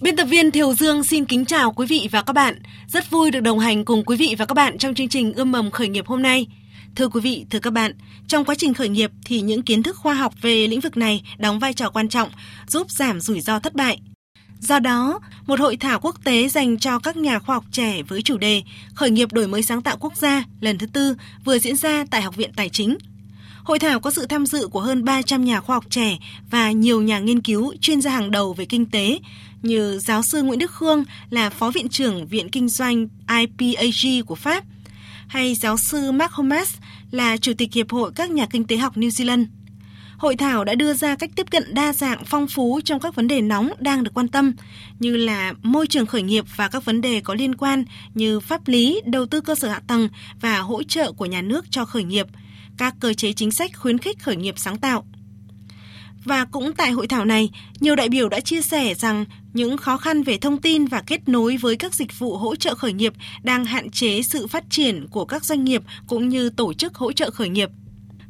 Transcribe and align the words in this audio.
Biên 0.00 0.16
tập 0.16 0.24
viên 0.24 0.50
Thiều 0.50 0.74
Dương 0.74 1.04
xin 1.04 1.24
kính 1.24 1.44
chào 1.44 1.72
quý 1.72 1.86
vị 1.86 2.08
và 2.12 2.22
các 2.22 2.32
bạn. 2.32 2.58
Rất 2.88 3.10
vui 3.10 3.30
được 3.30 3.40
đồng 3.40 3.58
hành 3.58 3.84
cùng 3.84 4.04
quý 4.04 4.16
vị 4.16 4.34
và 4.38 4.44
các 4.46 4.54
bạn 4.54 4.78
trong 4.78 4.94
chương 4.94 5.08
trình 5.08 5.32
Ươm 5.32 5.52
mầm 5.52 5.70
khởi 5.70 5.88
nghiệp 5.88 6.06
hôm 6.06 6.22
nay. 6.22 6.46
Thưa 6.96 7.08
quý 7.08 7.20
vị, 7.20 7.46
thưa 7.50 7.58
các 7.58 7.72
bạn, 7.72 7.92
trong 8.28 8.44
quá 8.44 8.54
trình 8.54 8.74
khởi 8.74 8.88
nghiệp 8.88 9.10
thì 9.24 9.40
những 9.40 9.62
kiến 9.62 9.82
thức 9.82 9.96
khoa 9.96 10.14
học 10.14 10.34
về 10.42 10.66
lĩnh 10.66 10.80
vực 10.80 10.96
này 10.96 11.22
đóng 11.38 11.58
vai 11.58 11.72
trò 11.72 11.90
quan 11.90 12.08
trọng 12.08 12.28
giúp 12.66 12.90
giảm 12.90 13.20
rủi 13.20 13.40
ro 13.40 13.58
thất 13.58 13.74
bại. 13.74 14.00
Do 14.60 14.78
đó, 14.78 15.20
một 15.46 15.60
hội 15.60 15.76
thảo 15.76 16.00
quốc 16.00 16.24
tế 16.24 16.48
dành 16.48 16.78
cho 16.78 16.98
các 16.98 17.16
nhà 17.16 17.38
khoa 17.38 17.54
học 17.54 17.64
trẻ 17.72 18.02
với 18.02 18.22
chủ 18.22 18.36
đề 18.38 18.62
Khởi 18.94 19.10
nghiệp 19.10 19.32
đổi 19.32 19.46
mới 19.46 19.62
sáng 19.62 19.82
tạo 19.82 19.96
quốc 20.00 20.16
gia 20.16 20.44
lần 20.60 20.78
thứ 20.78 20.86
tư 20.86 21.16
vừa 21.44 21.58
diễn 21.58 21.76
ra 21.76 22.04
tại 22.10 22.22
Học 22.22 22.36
viện 22.36 22.50
Tài 22.56 22.68
chính. 22.68 22.96
Hội 23.66 23.78
thảo 23.78 24.00
có 24.00 24.10
sự 24.10 24.26
tham 24.26 24.46
dự 24.46 24.68
của 24.68 24.80
hơn 24.80 25.04
300 25.04 25.44
nhà 25.44 25.60
khoa 25.60 25.76
học 25.76 25.84
trẻ 25.90 26.18
và 26.50 26.70
nhiều 26.70 27.02
nhà 27.02 27.18
nghiên 27.18 27.40
cứu 27.40 27.74
chuyên 27.80 28.00
gia 28.00 28.10
hàng 28.10 28.30
đầu 28.30 28.52
về 28.52 28.64
kinh 28.64 28.86
tế 28.86 29.18
như 29.62 29.98
giáo 29.98 30.22
sư 30.22 30.42
Nguyễn 30.42 30.58
Đức 30.58 30.70
Khương 30.70 31.04
là 31.30 31.50
Phó 31.50 31.70
Viện 31.70 31.88
trưởng 31.88 32.26
Viện 32.26 32.48
Kinh 32.48 32.68
doanh 32.68 33.08
IPAG 33.28 34.26
của 34.26 34.34
Pháp, 34.34 34.64
hay 35.26 35.54
giáo 35.54 35.76
sư 35.76 36.12
Mark 36.12 36.32
Holmes 36.32 36.74
là 37.10 37.36
Chủ 37.36 37.52
tịch 37.58 37.72
Hiệp 37.72 37.90
hội 37.90 38.10
các 38.14 38.30
nhà 38.30 38.46
kinh 38.46 38.66
tế 38.66 38.76
học 38.76 38.96
New 38.96 39.08
Zealand. 39.08 39.44
Hội 40.16 40.36
thảo 40.36 40.64
đã 40.64 40.74
đưa 40.74 40.94
ra 40.94 41.16
cách 41.16 41.30
tiếp 41.36 41.46
cận 41.50 41.74
đa 41.74 41.92
dạng 41.92 42.24
phong 42.26 42.46
phú 42.48 42.80
trong 42.84 43.00
các 43.00 43.14
vấn 43.14 43.28
đề 43.28 43.40
nóng 43.40 43.70
đang 43.78 44.04
được 44.04 44.14
quan 44.14 44.28
tâm, 44.28 44.52
như 44.98 45.16
là 45.16 45.54
môi 45.62 45.86
trường 45.86 46.06
khởi 46.06 46.22
nghiệp 46.22 46.44
và 46.56 46.68
các 46.68 46.84
vấn 46.84 47.00
đề 47.00 47.20
có 47.20 47.34
liên 47.34 47.54
quan 47.54 47.84
như 48.14 48.40
pháp 48.40 48.68
lý, 48.68 49.00
đầu 49.04 49.26
tư 49.26 49.40
cơ 49.40 49.54
sở 49.54 49.68
hạ 49.68 49.80
tầng 49.86 50.08
và 50.40 50.58
hỗ 50.58 50.82
trợ 50.82 51.12
của 51.12 51.26
nhà 51.26 51.42
nước 51.42 51.64
cho 51.70 51.84
khởi 51.84 52.04
nghiệp, 52.04 52.26
các 52.78 52.94
cơ 53.00 53.12
chế 53.12 53.32
chính 53.32 53.50
sách 53.50 53.70
khuyến 53.76 53.98
khích 53.98 54.22
khởi 54.22 54.36
nghiệp 54.36 54.54
sáng 54.58 54.78
tạo. 54.78 55.04
Và 56.24 56.44
cũng 56.44 56.72
tại 56.72 56.90
hội 56.90 57.06
thảo 57.06 57.24
này, 57.24 57.50
nhiều 57.80 57.96
đại 57.96 58.08
biểu 58.08 58.28
đã 58.28 58.40
chia 58.40 58.62
sẻ 58.62 58.94
rằng 58.94 59.24
những 59.52 59.76
khó 59.76 59.96
khăn 59.96 60.22
về 60.22 60.38
thông 60.38 60.60
tin 60.60 60.84
và 60.84 61.02
kết 61.06 61.28
nối 61.28 61.56
với 61.56 61.76
các 61.76 61.94
dịch 61.94 62.18
vụ 62.18 62.36
hỗ 62.36 62.56
trợ 62.56 62.74
khởi 62.74 62.92
nghiệp 62.92 63.12
đang 63.42 63.64
hạn 63.64 63.90
chế 63.90 64.22
sự 64.22 64.46
phát 64.46 64.64
triển 64.70 65.06
của 65.08 65.24
các 65.24 65.44
doanh 65.44 65.64
nghiệp 65.64 65.82
cũng 66.06 66.28
như 66.28 66.50
tổ 66.50 66.72
chức 66.72 66.94
hỗ 66.94 67.12
trợ 67.12 67.30
khởi 67.30 67.48
nghiệp. 67.48 67.70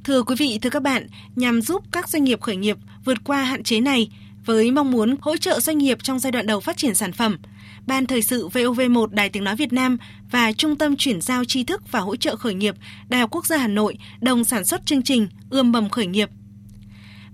Thưa 0.04 0.22
quý 0.22 0.36
vị, 0.38 0.58
thưa 0.62 0.70
các 0.70 0.82
bạn, 0.82 1.06
nhằm 1.36 1.62
giúp 1.62 1.84
các 1.92 2.08
doanh 2.08 2.24
nghiệp 2.24 2.40
khởi 2.40 2.56
nghiệp 2.56 2.76
vượt 3.04 3.18
qua 3.24 3.42
hạn 3.42 3.62
chế 3.62 3.80
này, 3.80 4.10
với 4.44 4.70
mong 4.70 4.90
muốn 4.90 5.16
hỗ 5.20 5.36
trợ 5.36 5.60
doanh 5.60 5.78
nghiệp 5.78 5.98
trong 6.02 6.18
giai 6.18 6.32
đoạn 6.32 6.46
đầu 6.46 6.60
phát 6.60 6.76
triển 6.76 6.94
sản 6.94 7.12
phẩm, 7.12 7.38
Ban 7.86 8.06
Thời 8.06 8.22
sự 8.22 8.48
VOV1 8.48 9.06
Đài 9.06 9.28
Tiếng 9.28 9.44
Nói 9.44 9.56
Việt 9.56 9.72
Nam 9.72 9.96
và 10.30 10.52
Trung 10.52 10.76
tâm 10.76 10.96
Chuyển 10.96 11.20
giao 11.20 11.44
tri 11.44 11.64
thức 11.64 11.92
và 11.92 12.00
hỗ 12.00 12.16
trợ 12.16 12.36
khởi 12.36 12.54
nghiệp 12.54 12.74
Đại 13.08 13.20
học 13.20 13.30
Quốc 13.30 13.46
gia 13.46 13.56
Hà 13.56 13.68
Nội 13.68 13.98
đồng 14.20 14.44
sản 14.44 14.64
xuất 14.64 14.86
chương 14.86 15.02
trình 15.02 15.28
Ươm 15.50 15.72
mầm 15.72 15.88
khởi 15.88 16.06
nghiệp 16.06 16.30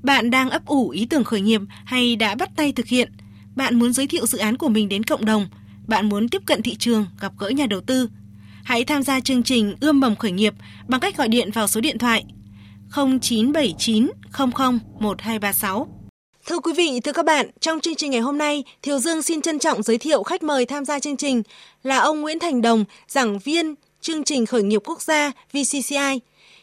bạn 0.03 0.31
đang 0.31 0.51
ấp 0.51 0.67
ủ 0.67 0.89
ý 0.89 1.07
tưởng 1.07 1.25
khởi 1.25 1.41
nghiệp 1.41 1.61
hay 1.85 2.17
đã 2.17 2.35
bắt 2.35 2.51
tay 2.57 2.73
thực 2.73 2.87
hiện? 2.87 3.13
Bạn 3.57 3.79
muốn 3.79 3.93
giới 3.93 4.07
thiệu 4.07 4.27
dự 4.27 4.39
án 4.39 4.57
của 4.57 4.69
mình 4.69 4.89
đến 4.89 5.03
cộng 5.03 5.25
đồng? 5.25 5.47
Bạn 5.87 6.09
muốn 6.09 6.29
tiếp 6.29 6.43
cận 6.47 6.63
thị 6.63 6.75
trường, 6.75 7.07
gặp 7.21 7.33
gỡ 7.39 7.49
nhà 7.49 7.67
đầu 7.67 7.81
tư? 7.81 8.11
Hãy 8.65 8.85
tham 8.85 9.03
gia 9.03 9.21
chương 9.21 9.43
trình 9.43 9.75
Ươm 9.81 10.01
mầm 10.01 10.17
khởi 10.17 10.31
nghiệp 10.31 10.55
bằng 10.89 11.01
cách 11.01 11.17
gọi 11.17 11.29
điện 11.29 11.51
vào 11.51 11.67
số 11.67 11.81
điện 11.81 11.99
thoại 11.99 12.25
0979 12.95 14.11
00 14.33 14.79
1236. 15.01 16.02
Thưa 16.47 16.59
quý 16.59 16.73
vị, 16.77 17.01
thưa 17.05 17.13
các 17.13 17.25
bạn, 17.25 17.51
trong 17.61 17.81
chương 17.81 17.95
trình 17.95 18.11
ngày 18.11 18.21
hôm 18.21 18.39
nay, 18.39 18.65
Thiều 18.83 18.99
Dương 18.99 19.23
xin 19.23 19.41
trân 19.41 19.59
trọng 19.59 19.83
giới 19.83 19.99
thiệu 19.99 20.23
khách 20.23 20.43
mời 20.43 20.67
tham 20.67 20.85
gia 20.85 20.99
chương 20.99 21.17
trình 21.17 21.43
là 21.83 21.99
ông 21.99 22.21
Nguyễn 22.21 22.39
Thành 22.39 22.63
Đồng, 22.63 22.85
giảng 23.09 23.39
viên 23.39 23.75
chương 24.01 24.25
trình 24.25 24.47
khởi 24.47 24.63
nghiệp 24.63 24.83
quốc 24.85 25.03
gia 25.03 25.31
VCCI. 25.53 26.21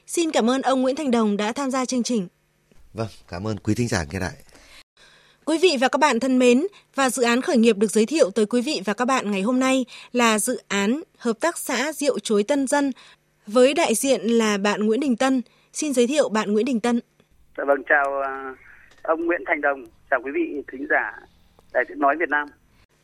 Xin 0.07 0.31
cảm 0.31 0.49
ơn 0.49 0.61
ông 0.61 0.81
Nguyễn 0.81 0.95
Thành 0.95 1.11
Đồng 1.11 1.37
đã 1.37 1.51
tham 1.51 1.71
gia 1.71 1.85
chương 1.85 2.03
trình. 2.03 2.27
Vâng, 2.93 3.07
cảm 3.27 3.47
ơn 3.47 3.57
quý 3.57 3.75
thính 3.75 3.87
giả 3.87 4.05
nghe 4.11 4.19
đại. 4.19 4.33
Quý 5.45 5.57
vị 5.57 5.77
và 5.81 5.87
các 5.87 5.97
bạn 5.97 6.19
thân 6.19 6.39
mến, 6.39 6.67
và 6.95 7.09
dự 7.09 7.23
án 7.23 7.41
khởi 7.41 7.57
nghiệp 7.57 7.77
được 7.77 7.91
giới 7.91 8.05
thiệu 8.05 8.31
tới 8.31 8.45
quý 8.45 8.61
vị 8.61 8.81
và 8.85 8.93
các 8.93 9.05
bạn 9.05 9.31
ngày 9.31 9.41
hôm 9.41 9.59
nay 9.59 9.85
là 10.11 10.39
dự 10.39 10.61
án 10.67 11.01
Hợp 11.17 11.39
tác 11.39 11.57
xã 11.57 11.93
Rượu 11.93 12.19
Chuối 12.19 12.43
Tân 12.43 12.67
Dân 12.67 12.91
với 13.47 13.73
đại 13.73 13.95
diện 13.95 14.21
là 14.21 14.57
bạn 14.57 14.85
Nguyễn 14.85 14.99
Đình 14.99 15.15
Tân. 15.15 15.41
Xin 15.73 15.93
giới 15.93 16.07
thiệu 16.07 16.29
bạn 16.29 16.53
Nguyễn 16.53 16.65
Đình 16.65 16.79
Tân. 16.79 16.99
Dạ 17.57 17.63
vâng, 17.67 17.83
chào 17.89 18.21
à, 18.21 18.55
ông 19.09 19.25
Nguyễn 19.25 19.41
Thành 19.47 19.61
Đồng, 19.61 19.85
chào 20.11 20.19
quý 20.23 20.31
vị 20.33 20.61
thính 20.71 20.87
giả 20.89 21.11
Đài 21.73 21.85
Tiếng 21.87 21.99
Nói 21.99 22.15
Việt 22.19 22.29
Nam. 22.29 22.47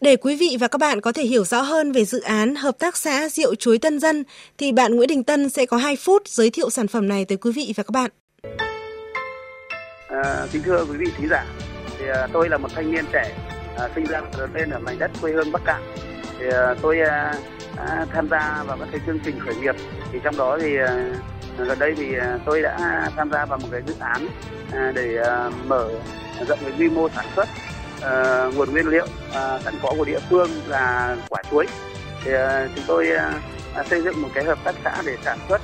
Để 0.02 0.16
quý 0.16 0.36
vị 0.36 0.58
và 0.60 0.68
các 0.68 0.78
bạn 0.78 1.02
có 1.02 1.12
thể 1.12 1.24
hiểu 1.24 1.44
rõ 1.44 1.62
hơn 1.62 1.92
về 1.92 2.06
dự 2.06 2.22
án 2.22 2.56
Hợp 2.56 2.80
tác 2.80 2.98
xã 2.98 3.30
Rượu 3.30 3.56
Chuối 3.56 3.78
Tân 3.78 4.00
Dân 4.00 4.24
thì 4.58 4.72
bạn 4.72 4.96
Nguyễn 4.96 5.08
Đình 5.08 5.24
Tân 5.24 5.50
sẽ 5.50 5.66
có 5.66 5.78
2 5.78 5.96
phút 5.96 6.28
giới 6.28 6.50
thiệu 6.50 6.70
sản 6.70 6.88
phẩm 6.88 7.08
này 7.08 7.26
tới 7.26 7.38
quý 7.38 7.52
vị 7.56 7.74
và 7.76 7.84
các 7.84 7.92
bạn. 7.92 8.12
À, 10.08 10.48
kính 10.52 10.62
thưa 10.64 10.86
quý 10.86 10.98
vị 10.98 11.06
thính 11.18 11.28
giả, 11.30 11.46
thì 12.00 12.06
à, 12.08 12.28
tôi 12.34 12.50
là 12.50 12.58
một 12.58 12.70
thanh 12.76 12.92
niên 12.92 13.06
trẻ 13.12 13.38
à, 13.78 13.90
sinh 13.96 14.06
ra 14.06 14.22
và 14.22 14.30
lớn 14.40 14.50
lên 14.54 14.70
ở 14.70 14.80
mảnh 14.80 15.00
đất 15.00 15.12
quê 15.22 15.32
hương 15.32 15.52
Bắc 15.52 15.62
Cạn. 15.66 15.82
Thì 16.40 16.46
à, 16.52 16.76
tôi 16.82 17.00
à, 17.00 17.34
tham 18.14 18.28
gia 18.32 18.64
vào 18.68 18.78
các 18.78 18.88
cái 18.92 19.02
chương 19.06 19.20
trình 19.26 19.40
khởi 19.40 19.56
nghiệp. 19.56 19.76
Thì 20.12 20.20
trong 20.24 20.38
đó 20.38 20.58
thì 20.62 20.78
à, 20.78 21.16
gần 21.58 21.80
đây 21.80 21.94
thì 21.98 22.16
à, 22.18 22.40
tôi 22.46 22.62
đã 22.62 23.10
tham 23.16 23.32
gia 23.32 23.46
vào 23.46 23.60
một 23.60 23.68
cái 23.72 23.82
dự 23.88 23.94
án 24.00 24.28
à, 24.74 24.92
để 24.96 25.18
à, 25.26 25.50
mở 25.68 25.90
rộng 26.48 26.60
cái 26.62 26.74
quy 26.80 26.90
mô 26.90 27.10
sản 27.10 27.26
xuất 27.36 27.48
nguồn 28.56 28.72
nguyên 28.72 28.88
liệu 28.88 29.08
sẵn 29.64 29.74
có 29.84 29.94
của 29.98 30.06
địa 30.06 30.20
phương 30.30 30.50
là 30.68 31.16
quả 31.30 31.44
chuối. 31.52 31.66
Thì 32.24 32.32
chúng 32.76 32.86
tôi 32.88 33.10
xây 33.90 34.02
dựng 34.02 34.22
một 34.22 34.30
cái 34.34 34.44
hợp 34.44 34.58
tác 34.64 34.76
xã 34.84 35.02
để 35.06 35.18
sản 35.24 35.38
xuất 35.50 35.62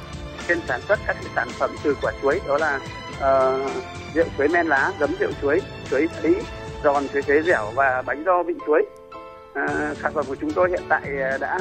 chuyên 0.47 0.59
sản 0.67 0.81
xuất 0.87 0.99
các 1.07 1.15
cái 1.21 1.31
sản 1.35 1.47
phẩm 1.59 1.69
từ 1.83 1.95
quả 2.01 2.11
chuối 2.21 2.39
đó 2.47 2.57
là 2.57 2.79
uh, 3.17 3.71
rượu 4.13 4.25
chuối 4.37 4.47
men 4.47 4.67
lá, 4.67 4.91
giấm 4.99 5.09
rượu 5.19 5.31
chuối, 5.41 5.61
chuối 5.89 6.07
sấy, 6.21 6.35
giòn 6.83 7.07
chuối 7.13 7.21
sấy 7.21 7.41
dẻo 7.41 7.71
và 7.75 8.01
bánh 8.01 8.23
do 8.23 8.43
vị 8.43 8.53
chuối. 8.65 8.85
uh, 9.51 9.97
sản 9.97 10.13
phẩm 10.13 10.25
của 10.27 10.35
chúng 10.35 10.51
tôi 10.51 10.69
hiện 10.69 10.83
tại 10.89 11.01
đã 11.39 11.57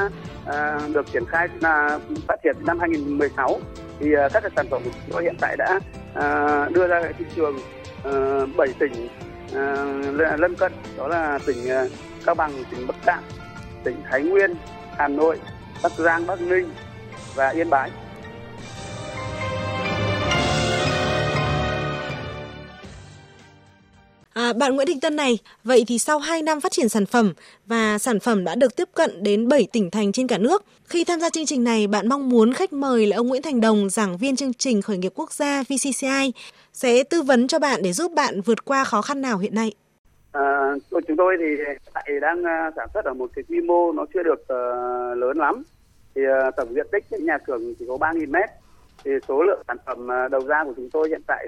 uh, 0.48 0.94
được 0.94 1.06
triển 1.12 1.24
khai 1.26 1.48
là 1.60 1.98
phát 2.28 2.36
triển 2.44 2.56
năm 2.66 2.78
2016 2.78 3.60
thì 4.00 4.14
à, 4.14 4.28
các 4.32 4.40
cái 4.40 4.50
sản 4.56 4.66
phẩm 4.70 4.82
của 4.84 4.90
chúng 4.92 5.10
tôi 5.10 5.22
hiện 5.22 5.36
tại 5.40 5.56
đã 5.56 5.80
à, 6.14 6.68
đưa 6.72 6.86
ra 6.86 7.02
thị 7.18 7.24
trường 7.36 7.58
à, 8.04 8.12
7 8.56 8.68
tỉnh 8.78 9.08
lân 10.38 10.54
cận 10.58 10.72
đó 10.96 11.08
là 11.08 11.38
tỉnh 11.46 11.56
Cao 12.26 12.34
Bằng, 12.34 12.52
tỉnh 12.70 12.86
Bắc 12.86 12.96
Cạn, 13.04 13.22
tỉnh 13.84 13.96
Thái 14.10 14.22
Nguyên, 14.22 14.54
Hà 14.98 15.08
Nội, 15.08 15.38
Bắc 15.82 15.92
Giang, 15.92 16.26
Bắc 16.26 16.40
Ninh 16.40 16.70
và 17.34 17.48
Yên 17.48 17.70
Bái. 17.70 17.90
À, 24.50 24.52
bạn 24.52 24.76
Nguyễn 24.76 24.86
Đình 24.86 25.00
Tân 25.00 25.16
này, 25.16 25.38
vậy 25.64 25.84
thì 25.88 25.98
sau 25.98 26.18
2 26.18 26.42
năm 26.42 26.60
phát 26.60 26.72
triển 26.72 26.88
sản 26.88 27.06
phẩm 27.06 27.32
và 27.66 27.98
sản 27.98 28.20
phẩm 28.20 28.44
đã 28.44 28.54
được 28.54 28.76
tiếp 28.76 28.88
cận 28.94 29.22
đến 29.22 29.48
7 29.48 29.68
tỉnh 29.72 29.90
thành 29.90 30.12
trên 30.12 30.26
cả 30.26 30.38
nước, 30.38 30.64
khi 30.84 31.04
tham 31.04 31.20
gia 31.20 31.30
chương 31.30 31.46
trình 31.46 31.64
này 31.64 31.86
bạn 31.86 32.08
mong 32.08 32.28
muốn 32.28 32.52
khách 32.52 32.72
mời 32.72 33.06
là 33.06 33.16
ông 33.16 33.28
Nguyễn 33.28 33.42
Thành 33.42 33.60
Đồng, 33.60 33.90
giảng 33.90 34.16
viên 34.16 34.36
chương 34.36 34.54
trình 34.54 34.82
khởi 34.82 34.98
nghiệp 34.98 35.12
quốc 35.14 35.32
gia 35.32 35.62
VCCI 35.62 36.32
sẽ 36.72 37.04
tư 37.04 37.22
vấn 37.22 37.46
cho 37.46 37.58
bạn 37.58 37.80
để 37.82 37.92
giúp 37.92 38.12
bạn 38.12 38.40
vượt 38.40 38.64
qua 38.64 38.84
khó 38.84 39.02
khăn 39.02 39.20
nào 39.20 39.38
hiện 39.38 39.54
nay? 39.54 39.72
À, 40.32 40.74
chúng 40.90 41.16
tôi 41.16 41.36
thì 41.38 41.64
tại 41.94 42.10
đang 42.20 42.44
à, 42.44 42.70
sản 42.76 42.88
xuất 42.94 43.04
ở 43.04 43.14
một 43.14 43.30
cái 43.34 43.44
quy 43.48 43.60
mô 43.60 43.92
nó 43.92 44.06
chưa 44.14 44.22
được 44.22 44.40
uh, 44.40 45.18
lớn 45.18 45.38
lắm. 45.38 45.62
Thì 46.14 46.22
uh, 46.48 46.56
tổng 46.56 46.74
diện 46.74 46.86
tích 46.92 47.04
nhà 47.20 47.38
xưởng 47.46 47.74
chỉ 47.78 47.84
có 47.88 47.94
3.000 47.94 48.30
mét. 48.30 48.50
Thì 49.04 49.10
số 49.28 49.42
lượng 49.42 49.62
sản 49.68 49.76
phẩm 49.86 50.10
à, 50.10 50.28
đầu 50.28 50.46
ra 50.46 50.64
của 50.64 50.72
chúng 50.76 50.90
tôi 50.90 51.08
hiện 51.08 51.22
tại 51.26 51.46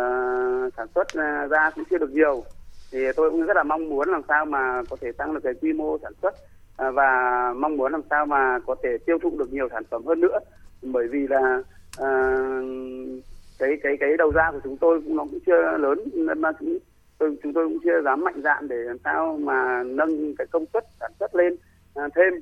uh, 0.00 0.72
sản 0.76 0.86
xuất 0.94 1.06
uh, 1.06 1.50
ra 1.50 1.70
cũng 1.74 1.84
chưa 1.90 1.98
được 1.98 2.10
nhiều. 2.10 2.44
Thì 2.92 2.98
tôi 3.16 3.30
cũng 3.30 3.46
rất 3.46 3.56
là 3.56 3.62
mong 3.62 3.88
muốn 3.88 4.08
làm 4.08 4.22
sao 4.28 4.44
mà 4.44 4.82
có 4.90 4.96
thể 5.00 5.12
tăng 5.12 5.34
được 5.34 5.40
cái 5.44 5.54
quy 5.60 5.72
mô 5.72 5.98
sản 6.02 6.12
xuất 6.22 6.34
uh, 6.88 6.94
và 6.94 7.52
mong 7.56 7.76
muốn 7.76 7.92
làm 7.92 8.02
sao 8.10 8.26
mà 8.26 8.58
có 8.66 8.74
thể 8.82 8.88
tiêu 9.06 9.18
thụ 9.22 9.38
được 9.38 9.52
nhiều 9.52 9.68
sản 9.72 9.82
phẩm 9.90 10.06
hơn 10.06 10.20
nữa. 10.20 10.38
Bởi 10.82 11.08
vì 11.08 11.26
là 11.28 11.62
uh, 12.00 13.24
cái 13.58 13.70
cái 13.82 13.96
cái 14.00 14.16
đầu 14.18 14.30
ra 14.30 14.50
của 14.52 14.60
chúng 14.64 14.76
tôi 14.76 15.00
cũng 15.00 15.16
nó 15.16 15.24
cũng 15.24 15.40
chưa 15.46 15.78
lớn 15.78 15.98
nên 16.12 16.40
mà 16.40 16.52
chúng 16.60 16.78
tôi, 17.18 17.36
chúng 17.42 17.52
tôi 17.52 17.68
cũng 17.68 17.78
chưa 17.84 18.02
dám 18.04 18.24
mạnh 18.24 18.40
dạn 18.44 18.68
để 18.68 18.76
làm 18.76 18.96
sao 19.04 19.38
mà 19.40 19.82
nâng 19.82 20.36
cái 20.36 20.46
công 20.46 20.64
suất 20.72 20.84
sản 21.00 21.12
xuất 21.20 21.34
lên 21.34 21.54
uh, 21.54 22.12
thêm. 22.16 22.32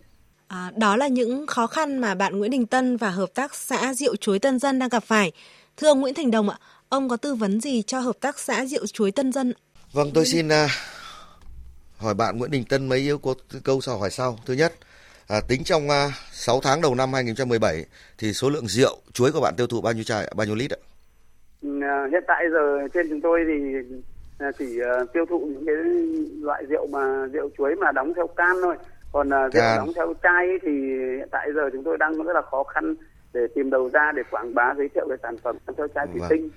À, 0.48 0.70
đó 0.76 0.96
là 0.96 1.08
những 1.08 1.46
khó 1.46 1.66
khăn 1.66 1.98
mà 1.98 2.14
bạn 2.14 2.38
Nguyễn 2.38 2.50
Đình 2.50 2.66
Tân 2.66 2.96
và 2.96 3.10
hợp 3.10 3.28
tác 3.34 3.54
xã 3.54 3.94
Rượu 3.94 4.16
Chuối 4.16 4.38
Tân 4.38 4.58
Dân 4.58 4.78
đang 4.78 4.88
gặp 4.88 5.02
phải. 5.02 5.32
Thưa 5.76 5.88
ông 5.88 6.00
Nguyễn 6.00 6.14
Thành 6.14 6.30
Đồng 6.30 6.48
ạ, 6.48 6.56
Ông 6.88 7.08
có 7.08 7.16
tư 7.16 7.34
vấn 7.34 7.60
gì 7.60 7.82
cho 7.82 7.98
hợp 7.98 8.16
tác 8.20 8.38
xã 8.38 8.64
rượu 8.66 8.86
chuối 8.86 9.12
Tân 9.12 9.32
Dân? 9.32 9.52
Vâng, 9.92 10.10
tôi 10.14 10.26
xin 10.26 10.48
uh, 10.48 10.52
hỏi 11.96 12.14
bạn 12.14 12.38
Nguyễn 12.38 12.50
Đình 12.50 12.64
Tân 12.64 12.88
mấy 12.88 12.98
yêu 12.98 13.18
câu, 13.18 13.34
câu 13.64 13.80
sau 13.80 13.98
hỏi 13.98 14.10
sau. 14.10 14.38
Thứ 14.46 14.54
nhất, 14.54 14.72
À, 15.28 15.40
tính 15.48 15.64
trong 15.64 15.86
uh, 15.86 16.12
6 16.32 16.60
tháng 16.62 16.80
đầu 16.80 16.94
năm 16.94 17.12
2017 17.12 17.84
thì 18.18 18.32
số 18.32 18.50
lượng 18.50 18.66
rượu 18.66 18.96
chuối 19.12 19.32
của 19.32 19.40
bạn 19.40 19.54
tiêu 19.56 19.66
thụ 19.66 19.80
bao 19.80 19.92
nhiêu 19.92 20.04
chai, 20.04 20.32
bao 20.36 20.46
nhiêu 20.46 20.54
lít 20.54 20.70
ạ? 20.70 20.80
Ừ, 21.62 21.68
à, 21.82 22.06
hiện 22.10 22.24
tại 22.26 22.44
giờ 22.52 22.88
trên 22.94 23.06
chúng 23.10 23.20
tôi 23.20 23.40
thì 23.48 23.78
à, 24.38 24.50
chỉ 24.58 24.78
uh, 25.02 25.12
tiêu 25.12 25.26
thụ 25.30 25.38
những 25.38 25.66
cái 25.66 25.74
loại 26.40 26.64
rượu 26.68 26.86
mà 26.86 27.26
rượu 27.32 27.50
chuối 27.58 27.74
mà 27.74 27.92
đóng 27.92 28.12
theo 28.16 28.26
can 28.26 28.56
thôi. 28.62 28.76
Còn 29.12 29.28
uh, 29.28 29.32
rượu 29.32 29.62
Can. 29.62 29.78
đóng 29.78 29.92
theo 29.96 30.14
chai 30.22 30.46
ấy 30.46 30.58
thì 30.62 30.70
hiện 31.18 31.28
tại 31.30 31.48
giờ 31.54 31.62
chúng 31.72 31.84
tôi 31.84 31.98
đang 31.98 32.22
rất 32.22 32.32
là 32.34 32.42
khó 32.50 32.64
khăn 32.64 32.94
để 33.32 33.40
tìm 33.54 33.70
đầu 33.70 33.90
ra 33.92 34.12
để 34.16 34.22
quảng 34.30 34.54
bá 34.54 34.74
giới 34.76 34.88
thiệu 34.94 35.06
về 35.10 35.16
sản 35.22 35.36
phẩm 35.42 35.56
đóng 35.66 35.76
theo 35.76 35.86
chai 35.94 36.06
thủy 36.06 36.20
Vâng. 36.20 36.30
tinh 36.30 36.50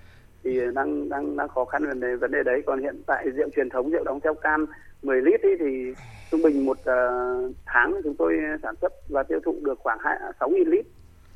thì 0.47 0.59
đang 0.75 1.09
đang 1.09 1.38
đang 1.38 1.47
khó 1.49 1.65
khăn 1.65 1.88
vấn 1.88 1.99
đề 1.99 2.15
vấn 2.15 2.31
đề 2.31 2.44
đấy. 2.45 2.61
Còn 2.65 2.81
hiện 2.81 3.01
tại 3.07 3.25
rượu 3.35 3.49
truyền 3.55 3.69
thống 3.69 3.89
rượu 3.91 4.03
đóng 4.03 4.19
theo 4.23 4.33
can 4.33 4.65
10 5.03 5.21
lít 5.21 5.41
ấy 5.41 5.55
thì 5.59 5.94
trung 6.31 6.41
bình 6.41 6.65
một 6.65 6.77
uh, 6.79 7.55
tháng 7.65 7.94
chúng 8.03 8.15
tôi 8.19 8.33
sản 8.63 8.75
xuất 8.81 8.94
và 9.09 9.23
tiêu 9.23 9.39
thụ 9.45 9.55
được 9.61 9.79
khoảng 9.79 9.97
6.000 10.39 10.69
lít. 10.69 10.85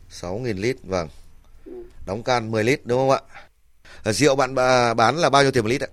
6.000 0.09 0.61
lít, 0.61 0.75
vâng. 0.83 1.07
Ừ. 1.65 1.71
Đóng 2.07 2.23
can 2.23 2.51
10 2.51 2.63
lít 2.63 2.79
đúng 2.85 2.99
không 2.99 3.09
ạ? 3.09 3.19
À, 4.03 4.11
rượu 4.11 4.35
bạn 4.35 4.55
bà- 4.55 4.93
bán 4.93 5.15
là 5.15 5.29
bao 5.29 5.41
nhiêu 5.41 5.51
tiền 5.51 5.63
một 5.63 5.69
lít 5.69 5.81
ạ? 5.81 5.87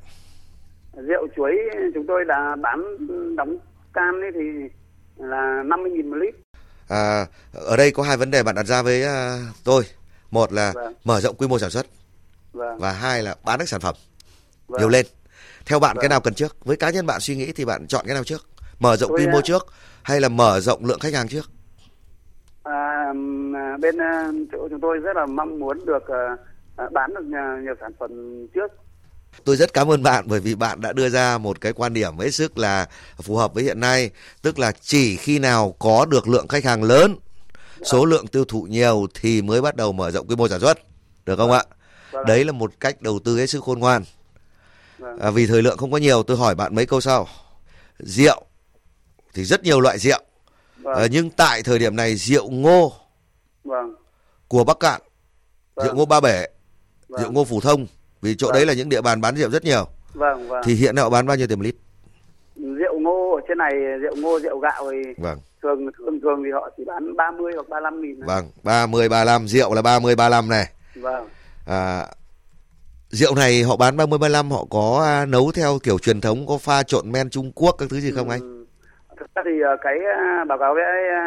rượu 1.08 1.28
chuối 1.36 1.52
chúng 1.94 2.06
tôi 2.06 2.24
là 2.24 2.56
bán 2.56 2.96
đóng 3.36 3.58
can 3.92 4.20
ấy 4.20 4.30
thì 4.34 4.68
là 5.16 5.62
50.000 5.66 6.10
một 6.10 6.16
lít. 6.16 6.34
À, 6.88 7.26
ở 7.54 7.76
đây 7.76 7.90
có 7.90 8.02
hai 8.02 8.16
vấn 8.16 8.30
đề 8.30 8.42
bạn 8.42 8.54
đặt 8.54 8.66
ra 8.66 8.82
với 8.82 9.02
à, 9.02 9.38
tôi. 9.64 9.82
Một 10.30 10.52
là 10.52 10.72
Vâng. 10.74 10.94
mở 11.04 11.20
rộng 11.20 11.34
quy 11.36 11.46
mô 11.48 11.58
sản 11.58 11.70
xuất 11.70 11.86
Vâng. 12.52 12.78
và 12.78 12.92
hai 12.92 13.22
là 13.22 13.36
bán 13.44 13.58
được 13.58 13.68
sản 13.68 13.80
phẩm 13.80 13.94
vâng. 14.68 14.80
nhiều 14.80 14.88
lên. 14.88 15.06
Theo 15.66 15.78
bạn 15.78 15.96
cái 15.96 16.02
Vâng. 16.02 16.10
nào 16.10 16.20
cần 16.20 16.34
trước? 16.34 16.64
Với 16.64 16.76
cá 16.76 16.90
nhân 16.90 17.06
bạn 17.06 17.20
suy 17.20 17.36
nghĩ 17.36 17.52
thì 17.52 17.64
bạn 17.64 17.86
chọn 17.86 18.04
cái 18.06 18.14
nào 18.14 18.24
trước? 18.24 18.46
Mở 18.78 18.96
rộng 18.96 19.12
quy 19.12 19.26
mô 19.26 19.38
à, 19.38 19.42
trước 19.44 19.66
hay 20.02 20.20
là 20.20 20.28
mở 20.28 20.60
rộng 20.60 20.84
lượng 20.84 21.00
khách 21.00 21.14
hàng 21.14 21.28
trước? 21.28 21.50
À, 22.62 23.12
à, 23.54 23.76
bên 23.80 23.98
à, 23.98 24.30
chỗ 24.52 24.68
chúng 24.70 24.80
tôi 24.80 24.98
rất 24.98 25.16
là 25.16 25.26
mong 25.26 25.58
muốn 25.58 25.86
được 25.86 26.08
à, 26.08 26.36
à, 26.76 26.84
bán 26.92 27.14
được 27.14 27.24
nhiều 27.64 27.74
sản 27.80 27.92
phẩm 27.98 28.10
trước. 28.54 28.72
Tôi 29.44 29.56
rất 29.56 29.72
cảm 29.72 29.90
ơn 29.90 30.02
bạn 30.02 30.24
bởi 30.28 30.40
vì 30.40 30.54
bạn 30.54 30.80
đã 30.80 30.92
đưa 30.92 31.08
ra 31.08 31.38
một 31.38 31.60
cái 31.60 31.72
quan 31.72 31.94
điểm 31.94 32.18
hết 32.18 32.30
sức 32.30 32.58
là 32.58 32.86
phù 33.22 33.36
hợp 33.36 33.54
với 33.54 33.64
hiện 33.64 33.80
nay, 33.80 34.10
tức 34.42 34.58
là 34.58 34.72
chỉ 34.80 35.16
khi 35.16 35.38
nào 35.38 35.74
có 35.78 36.06
được 36.10 36.28
lượng 36.28 36.48
khách 36.48 36.64
hàng 36.64 36.82
lớn, 36.82 37.16
số 37.82 38.04
lượng 38.04 38.26
tiêu 38.26 38.44
thụ 38.44 38.62
nhiều 38.62 39.06
thì 39.14 39.42
mới 39.42 39.62
bắt 39.62 39.76
đầu 39.76 39.92
mở 39.92 40.10
rộng 40.10 40.26
quy 40.26 40.36
mô 40.36 40.48
sản 40.48 40.60
xuất. 40.60 40.78
Được 41.24 41.36
không 41.36 41.52
ạ? 41.52 41.62
Vâng. 42.12 42.24
Đấy 42.26 42.44
là 42.44 42.52
một 42.52 42.70
cách 42.80 43.02
đầu 43.02 43.18
tư 43.24 43.38
hết 43.38 43.46
sức 43.46 43.64
khôn 43.64 43.78
ngoan. 43.78 44.02
Vâng. 44.98 45.18
À, 45.18 45.30
vì 45.30 45.46
thời 45.46 45.62
lượng 45.62 45.76
không 45.78 45.92
có 45.92 45.98
nhiều, 45.98 46.22
tôi 46.22 46.36
hỏi 46.36 46.54
bạn 46.54 46.74
mấy 46.74 46.86
câu 46.86 47.00
sau. 47.00 47.26
Rượu 47.98 48.42
thì 49.34 49.44
rất 49.44 49.62
nhiều 49.64 49.80
loại 49.80 49.98
rượu, 49.98 50.18
Vâng. 50.82 50.94
à, 50.94 51.06
nhưng 51.10 51.30
tại 51.30 51.62
thời 51.62 51.78
điểm 51.78 51.96
này 51.96 52.14
rượu 52.16 52.50
ngô 52.50 52.92
Vâng. 53.64 53.94
của 54.48 54.64
Bắc 54.64 54.80
Cạn, 54.80 55.00
Vâng. 55.74 55.86
rượu 55.86 55.94
ngô 55.94 56.06
Ba 56.06 56.20
Bể, 56.20 56.46
Vâng. 57.08 57.22
rượu 57.22 57.32
ngô 57.32 57.44
Phủ 57.44 57.60
Thông, 57.60 57.86
vì 58.22 58.34
chỗ 58.38 58.46
Vâng. 58.46 58.54
đấy 58.54 58.66
là 58.66 58.72
những 58.72 58.88
địa 58.88 59.00
bàn 59.00 59.20
bán 59.20 59.36
rượu 59.36 59.50
rất 59.50 59.64
nhiều. 59.64 59.86
Vâng. 60.14 60.48
Vâng. 60.48 60.60
Thì 60.64 60.74
hiện 60.74 60.96
họ 60.96 61.10
bán 61.10 61.26
bao 61.26 61.36
nhiêu 61.36 61.46
tiền 61.46 61.58
một 61.58 61.64
lít? 61.64 61.74
Rượu 62.56 62.98
ngô 63.00 63.34
ở 63.36 63.40
trên 63.48 63.58
này 63.58 63.72
rượu 64.02 64.16
ngô 64.16 64.40
rượu 64.40 64.58
gạo 64.58 64.90
thì 64.90 65.12
Vâng. 65.22 65.38
thường 65.62 65.78
thường 65.98 66.20
thường 66.22 66.42
thì 66.44 66.50
họ 66.52 66.70
chỉ 66.76 66.84
bán 66.86 67.16
30 67.16 67.52
hoặc 67.54 67.68
35 67.68 68.02
nghìn. 68.02 68.20
Vâng, 68.26 68.50
30 68.62 69.08
35 69.08 69.48
rượu 69.48 69.74
là 69.74 69.82
30 69.82 70.16
35 70.16 70.48
này. 70.48 70.68
Vâng. 70.94 71.28
À, 71.68 72.06
rượu 73.08 73.34
này 73.34 73.62
họ 73.62 73.76
bán 73.76 73.96
30 73.96 74.18
35 74.18 74.50
họ 74.50 74.64
có 74.70 75.02
à, 75.04 75.26
nấu 75.26 75.52
theo 75.54 75.78
kiểu 75.82 75.98
truyền 75.98 76.20
thống 76.20 76.38
có 76.48 76.58
pha 76.60 76.82
trộn 76.82 77.12
men 77.12 77.30
Trung 77.30 77.52
Quốc 77.54 77.74
các 77.78 77.88
thứ 77.90 78.00
gì 78.00 78.10
không 78.16 78.28
anh? 78.30 78.40
Ừ. 78.40 78.64
Thực 79.18 79.34
ra 79.34 79.42
thì 79.44 79.62
à, 79.62 79.76
cái 79.80 79.98
à, 80.16 80.44
báo 80.44 80.58
cáo 80.58 80.74
với 80.74 80.84
à, 80.84 81.24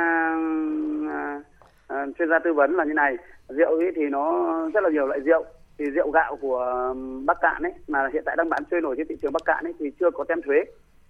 à, 1.10 1.42
à, 1.88 2.06
chuyên 2.20 2.30
gia 2.30 2.40
tư 2.40 2.54
vấn 2.54 2.76
là 2.76 2.84
như 2.84 2.94
này 2.94 3.16
rượu 3.50 3.70
ấy 3.70 3.92
thì 3.96 4.02
nó 4.12 4.48
rất 4.74 4.84
là 4.84 4.90
nhiều 4.90 5.08
loại 5.08 5.20
rượu 5.20 5.46
thì 5.78 5.86
rượu 5.86 6.12
gạo 6.12 6.38
của 6.42 6.94
Bắc 7.26 7.38
Cạn 7.42 7.64
ấy 7.64 7.74
mà 7.88 8.10
hiện 8.14 8.24
tại 8.26 8.36
đang 8.36 8.50
bán 8.50 8.64
trôi 8.72 8.82
nổi 8.82 8.96
trên 8.98 9.08
thị 9.08 9.16
trường 9.22 9.34
Bắc 9.34 9.46
Cạn 9.46 9.64
ấy 9.64 9.74
thì 9.80 9.86
chưa 10.00 10.12
có 10.12 10.24
tem 10.24 10.42
thuế 10.42 10.64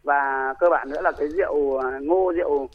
và 0.03 0.53
cơ 0.59 0.69
bản 0.69 0.89
nữa 0.89 1.01
là 1.01 1.11
cái 1.11 1.27
rượu 1.27 1.81
ngô 2.01 2.33
rượu 2.35 2.67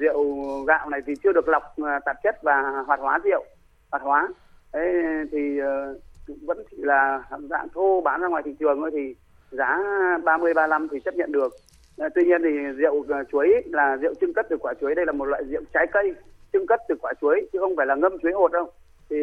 rượu 0.00 0.24
gạo 0.64 0.90
này 0.90 1.00
thì 1.06 1.12
chưa 1.22 1.32
được 1.32 1.48
lọc 1.48 1.62
tạp 2.04 2.16
chất 2.22 2.42
và 2.42 2.84
hoạt 2.86 3.00
hóa 3.00 3.18
rượu 3.24 3.44
hoạt 3.90 4.02
hóa 4.02 4.28
đấy 4.72 4.92
thì 5.32 5.58
ờ, 5.58 5.98
vẫn 6.46 6.58
chỉ 6.70 6.76
là 6.80 7.22
dạng 7.50 7.68
thô 7.74 8.00
bán 8.00 8.20
ra 8.20 8.28
ngoài 8.28 8.42
thị 8.46 8.50
trường 8.60 8.78
thôi 8.80 8.90
thì 8.94 9.14
giá 9.50 9.78
30 10.24 10.54
35 10.54 10.88
thì 10.92 10.98
chấp 11.04 11.14
nhận 11.14 11.32
được 11.32 11.52
À, 11.98 12.08
tuy 12.14 12.22
nhiên 12.24 12.40
thì 12.44 12.50
rượu 12.76 13.04
à, 13.08 13.18
chuối 13.32 13.48
là 13.66 13.96
rượu 13.96 14.14
trưng 14.20 14.34
cất 14.34 14.46
từ 14.50 14.56
quả 14.60 14.74
chuối 14.80 14.94
đây 14.94 15.06
là 15.06 15.12
một 15.12 15.24
loại 15.24 15.42
rượu 15.50 15.60
trái 15.74 15.86
cây 15.92 16.14
trưng 16.52 16.66
cất 16.66 16.80
từ 16.88 16.94
quả 17.00 17.12
chuối 17.20 17.48
chứ 17.52 17.58
không 17.58 17.76
phải 17.76 17.86
là 17.86 17.94
ngâm 17.94 18.12
chuối 18.22 18.32
hột 18.32 18.52
đâu 18.52 18.70
thì 19.10 19.16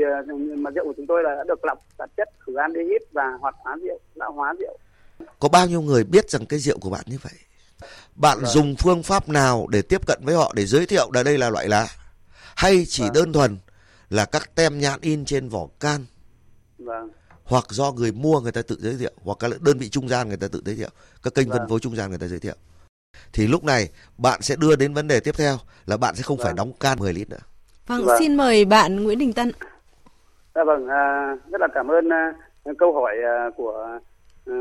mà 0.58 0.72
rượu 0.72 0.86
của 0.86 0.94
chúng 0.98 1.08
tôi 1.08 1.24
là 1.24 1.36
đã 1.36 1.44
được 1.48 1.66
lọc 1.66 1.80
tạp 1.98 2.10
chất 2.18 2.30
khử 2.40 2.56
aldehyde 2.56 3.06
và 3.12 3.24
hoạt 3.42 3.56
hóa 3.60 3.78
rượu 3.84 4.00
lão 4.16 4.32
hóa 4.32 4.54
rượu 4.60 4.78
Có 5.40 5.50
bao 5.50 5.68
nhiêu 5.68 5.82
người 5.82 6.04
biết 6.04 6.30
rằng 6.30 6.46
cái 6.50 6.60
rượu 6.60 6.78
của 6.82 6.90
bạn 6.90 7.02
như 7.06 7.18
vậy? 7.24 7.34
Bạn 8.16 8.38
Vâng. 8.42 8.46
dùng 8.52 8.76
phương 8.80 9.04
pháp 9.04 9.30
nào 9.30 9.68
để 9.72 9.82
tiếp 9.82 10.02
cận 10.08 10.20
với 10.24 10.36
họ 10.36 10.52
để 10.56 10.66
giới 10.66 10.86
thiệu 10.86 11.10
là 11.14 11.24
đây 11.24 11.38
là 11.38 11.50
loại 11.50 11.68
lá? 11.68 11.88
Hay 12.56 12.86
chỉ 12.88 13.04
Vâng. 13.04 13.14
đơn 13.14 13.34
thuần 13.34 13.58
là 14.10 14.26
các 14.26 14.56
tem 14.56 14.80
nhãn 14.80 15.00
in 15.02 15.26
trên 15.26 15.50
vỏ 15.50 15.68
can 15.80 16.06
vâng 16.78 17.10
hoặc 17.44 17.64
do 17.70 17.92
người 17.92 18.12
mua 18.12 18.40
người 18.40 18.52
ta 18.52 18.62
tự 18.68 18.78
giới 18.80 18.96
thiệu 19.00 19.12
hoặc 19.24 19.38
các 19.40 19.52
đơn 19.62 19.78
vị 19.78 19.90
trung 19.90 20.10
gian 20.10 20.28
người 20.28 20.38
ta 20.38 20.48
tự 20.52 20.62
giới 20.66 20.76
thiệu, 20.76 20.90
các 21.24 21.36
kênh 21.36 21.50
phân 21.50 21.60
Vâng. 21.60 21.70
phối 21.70 21.80
trung 21.80 21.96
gian 21.96 22.10
người 22.10 22.20
ta 22.20 22.28
giới 22.28 22.40
thiệu. 22.40 22.56
Thì 23.34 23.48
lúc 23.48 23.64
này 23.64 23.90
bạn 24.18 24.42
sẽ 24.42 24.56
đưa 24.60 24.76
đến 24.76 24.94
vấn 24.94 25.08
đề 25.08 25.20
tiếp 25.20 25.36
theo 25.38 25.58
là 25.86 25.98
bạn 25.98 26.16
sẽ 26.16 26.24
không 26.24 26.38
phải 26.38 26.46
Vâng. 26.46 26.56
đóng 26.56 26.72
can 26.80 27.00
10 27.00 27.14
lít 27.14 27.30
nữa. 27.30 27.38
Vâng, 27.88 28.06
Vâng. 28.06 28.16
xin 28.20 28.36
mời 28.38 28.66
bạn 28.66 29.04
Nguyễn 29.04 29.20
Đình 29.20 29.34
Tân. 29.34 29.52
Dạ 30.56 30.64
vâng, 30.64 30.88
à, 30.88 31.36
rất 31.52 31.62
là 31.62 31.68
cảm 31.74 31.88
ơn 31.92 32.10
à, 32.10 32.34
câu 32.78 32.94
hỏi 32.94 33.16
à, 33.26 33.50
của 33.58 34.00
à, 34.46 34.54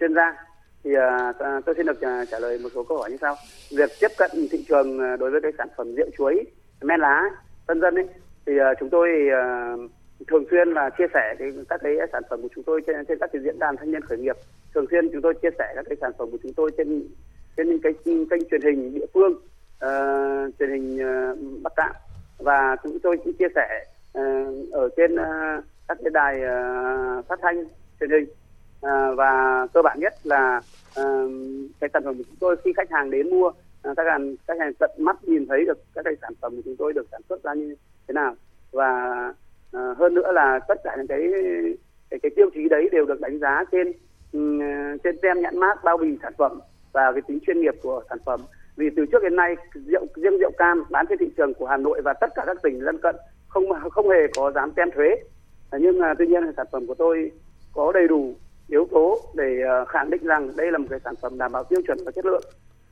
chuyên 0.00 0.14
gia. 0.14 0.36
Thì 0.84 0.90
à, 0.94 1.32
tôi 1.66 1.74
xin 1.76 1.86
được 1.86 2.00
à, 2.00 2.24
trả 2.30 2.38
lời 2.38 2.58
một 2.58 2.68
số 2.74 2.84
câu 2.84 2.98
hỏi 2.98 3.10
như 3.10 3.16
sau. 3.20 3.36
Việc 3.70 3.90
tiếp 4.00 4.10
cận 4.18 4.30
thị 4.50 4.64
trường 4.68 5.00
à, 5.00 5.16
đối 5.16 5.30
với 5.30 5.40
cái 5.42 5.52
sản 5.58 5.68
phẩm 5.76 5.94
rượu 5.94 6.06
chuối, 6.18 6.44
men 6.80 7.00
lá, 7.00 7.22
vân 7.66 7.80
vân 7.80 7.94
ấy, 7.94 8.06
thì 8.46 8.52
uh, 8.60 8.76
chúng 8.80 8.90
tôi 8.90 9.08
uh, 9.28 9.90
thường 10.28 10.44
xuyên 10.50 10.68
là 10.68 10.90
chia 10.98 11.06
sẻ 11.14 11.34
cái, 11.38 11.52
các 11.68 11.80
cái 11.82 11.96
sản 12.12 12.22
phẩm 12.30 12.42
của 12.42 12.48
chúng 12.54 12.64
tôi 12.64 12.80
trên, 12.86 13.06
trên 13.08 13.18
các 13.18 13.30
cái 13.32 13.42
diễn 13.42 13.58
đàn 13.58 13.76
thanh 13.76 13.90
niên 13.90 14.02
khởi 14.02 14.18
nghiệp. 14.18 14.36
Thường 14.74 14.86
xuyên 14.90 15.08
chúng 15.12 15.22
tôi 15.22 15.34
chia 15.34 15.50
sẻ 15.58 15.72
các 15.74 15.84
cái 15.88 15.96
sản 16.00 16.12
phẩm 16.18 16.30
của 16.30 16.38
chúng 16.42 16.52
tôi 16.52 16.70
trên 16.76 17.02
trên 17.56 17.68
những 17.68 17.80
cái 17.82 17.92
kênh 18.04 18.48
truyền 18.50 18.62
hình 18.62 18.94
địa 18.94 19.06
phương, 19.14 19.32
uh, 19.32 20.54
truyền 20.58 20.70
hình 20.70 20.96
uh, 20.96 21.62
Bắc 21.62 21.72
Cạn. 21.76 21.92
Và 22.38 22.76
chúng 22.82 22.98
tôi 22.98 23.16
cũng 23.16 23.32
chia 23.32 23.48
sẻ 23.54 23.84
uh, 24.18 24.72
ở 24.72 24.88
trên 24.96 25.14
uh, 25.14 25.64
các 25.88 25.98
cái 26.04 26.10
đài 26.10 26.34
uh, 26.36 27.26
phát 27.26 27.38
thanh 27.42 27.64
truyền 28.00 28.10
hình. 28.10 28.24
Uh, 28.86 29.16
và 29.16 29.66
cơ 29.74 29.82
bản 29.82 30.00
nhất 30.00 30.14
là 30.24 30.60
uh, 31.00 31.30
cái 31.80 31.90
sản 31.92 32.02
phẩm 32.04 32.14
của 32.14 32.22
chúng 32.26 32.36
tôi 32.40 32.56
khi 32.64 32.72
khách 32.76 32.90
hàng 32.90 33.10
đến 33.10 33.30
mua 33.30 33.52
À, 33.86 33.92
các 33.96 34.06
hàng 34.10 34.36
các 34.46 34.56
hàng 34.60 34.72
tận 34.78 34.90
mắt 34.98 35.24
nhìn 35.24 35.46
thấy 35.46 35.64
được 35.64 35.78
các 35.94 36.02
cái 36.04 36.14
sản 36.22 36.32
phẩm 36.40 36.56
của 36.56 36.62
chúng 36.64 36.76
tôi 36.76 36.92
được 36.92 37.06
sản 37.12 37.20
xuất 37.28 37.42
ra 37.42 37.54
như 37.54 37.74
thế 38.08 38.12
nào. 38.12 38.34
Và 38.72 38.92
uh, 39.76 39.98
hơn 39.98 40.14
nữa 40.14 40.32
là 40.32 40.58
tất 40.68 40.74
cả 40.84 40.96
những 40.96 41.06
cái 41.06 41.20
cái, 42.10 42.20
cái 42.22 42.30
tiêu 42.36 42.50
chí 42.54 42.68
đấy 42.68 42.88
đều 42.92 43.04
được 43.04 43.20
đánh 43.20 43.38
giá 43.38 43.64
trên 43.72 43.92
ừ, 44.32 44.40
trên 45.04 45.16
tem 45.22 45.40
nhãn 45.40 45.58
mát 45.58 45.84
bao 45.84 45.96
bì 45.96 46.18
sản 46.22 46.32
phẩm 46.38 46.60
và 46.92 47.12
cái 47.12 47.22
tính 47.28 47.38
chuyên 47.46 47.60
nghiệp 47.60 47.74
của 47.82 48.02
sản 48.08 48.18
phẩm. 48.24 48.40
Vì 48.76 48.90
từ 48.96 49.06
trước 49.06 49.22
đến 49.22 49.36
nay 49.36 49.56
rượu 49.74 50.06
riêng 50.14 50.38
rượu 50.38 50.50
cam 50.58 50.84
bán 50.90 51.06
trên 51.08 51.18
thị 51.18 51.30
trường 51.36 51.54
của 51.54 51.66
Hà 51.66 51.76
Nội 51.76 52.00
và 52.04 52.12
tất 52.12 52.30
cả 52.34 52.42
các 52.46 52.56
tỉnh 52.62 52.80
lân 52.80 52.98
cận 52.98 53.16
không 53.48 53.64
không 53.90 54.08
hề 54.08 54.26
có 54.36 54.52
dán 54.52 54.70
tem 54.72 54.90
thuế. 54.90 55.16
Nhưng 55.72 55.98
uh, 55.98 56.18
tuy 56.18 56.26
nhiên 56.26 56.44
là 56.44 56.52
sản 56.56 56.66
phẩm 56.72 56.86
của 56.86 56.94
tôi 56.94 57.32
có 57.72 57.92
đầy 57.92 58.08
đủ 58.08 58.34
yếu 58.68 58.88
tố 58.90 59.18
để 59.34 59.62
uh, 59.82 59.88
khẳng 59.88 60.10
định 60.10 60.26
rằng 60.26 60.56
đây 60.56 60.72
là 60.72 60.78
một 60.78 60.86
cái 60.90 61.00
sản 61.04 61.14
phẩm 61.22 61.38
đảm 61.38 61.52
bảo 61.52 61.64
tiêu 61.64 61.80
chuẩn 61.86 61.98
và 62.04 62.10
chất 62.10 62.26
lượng 62.26 62.42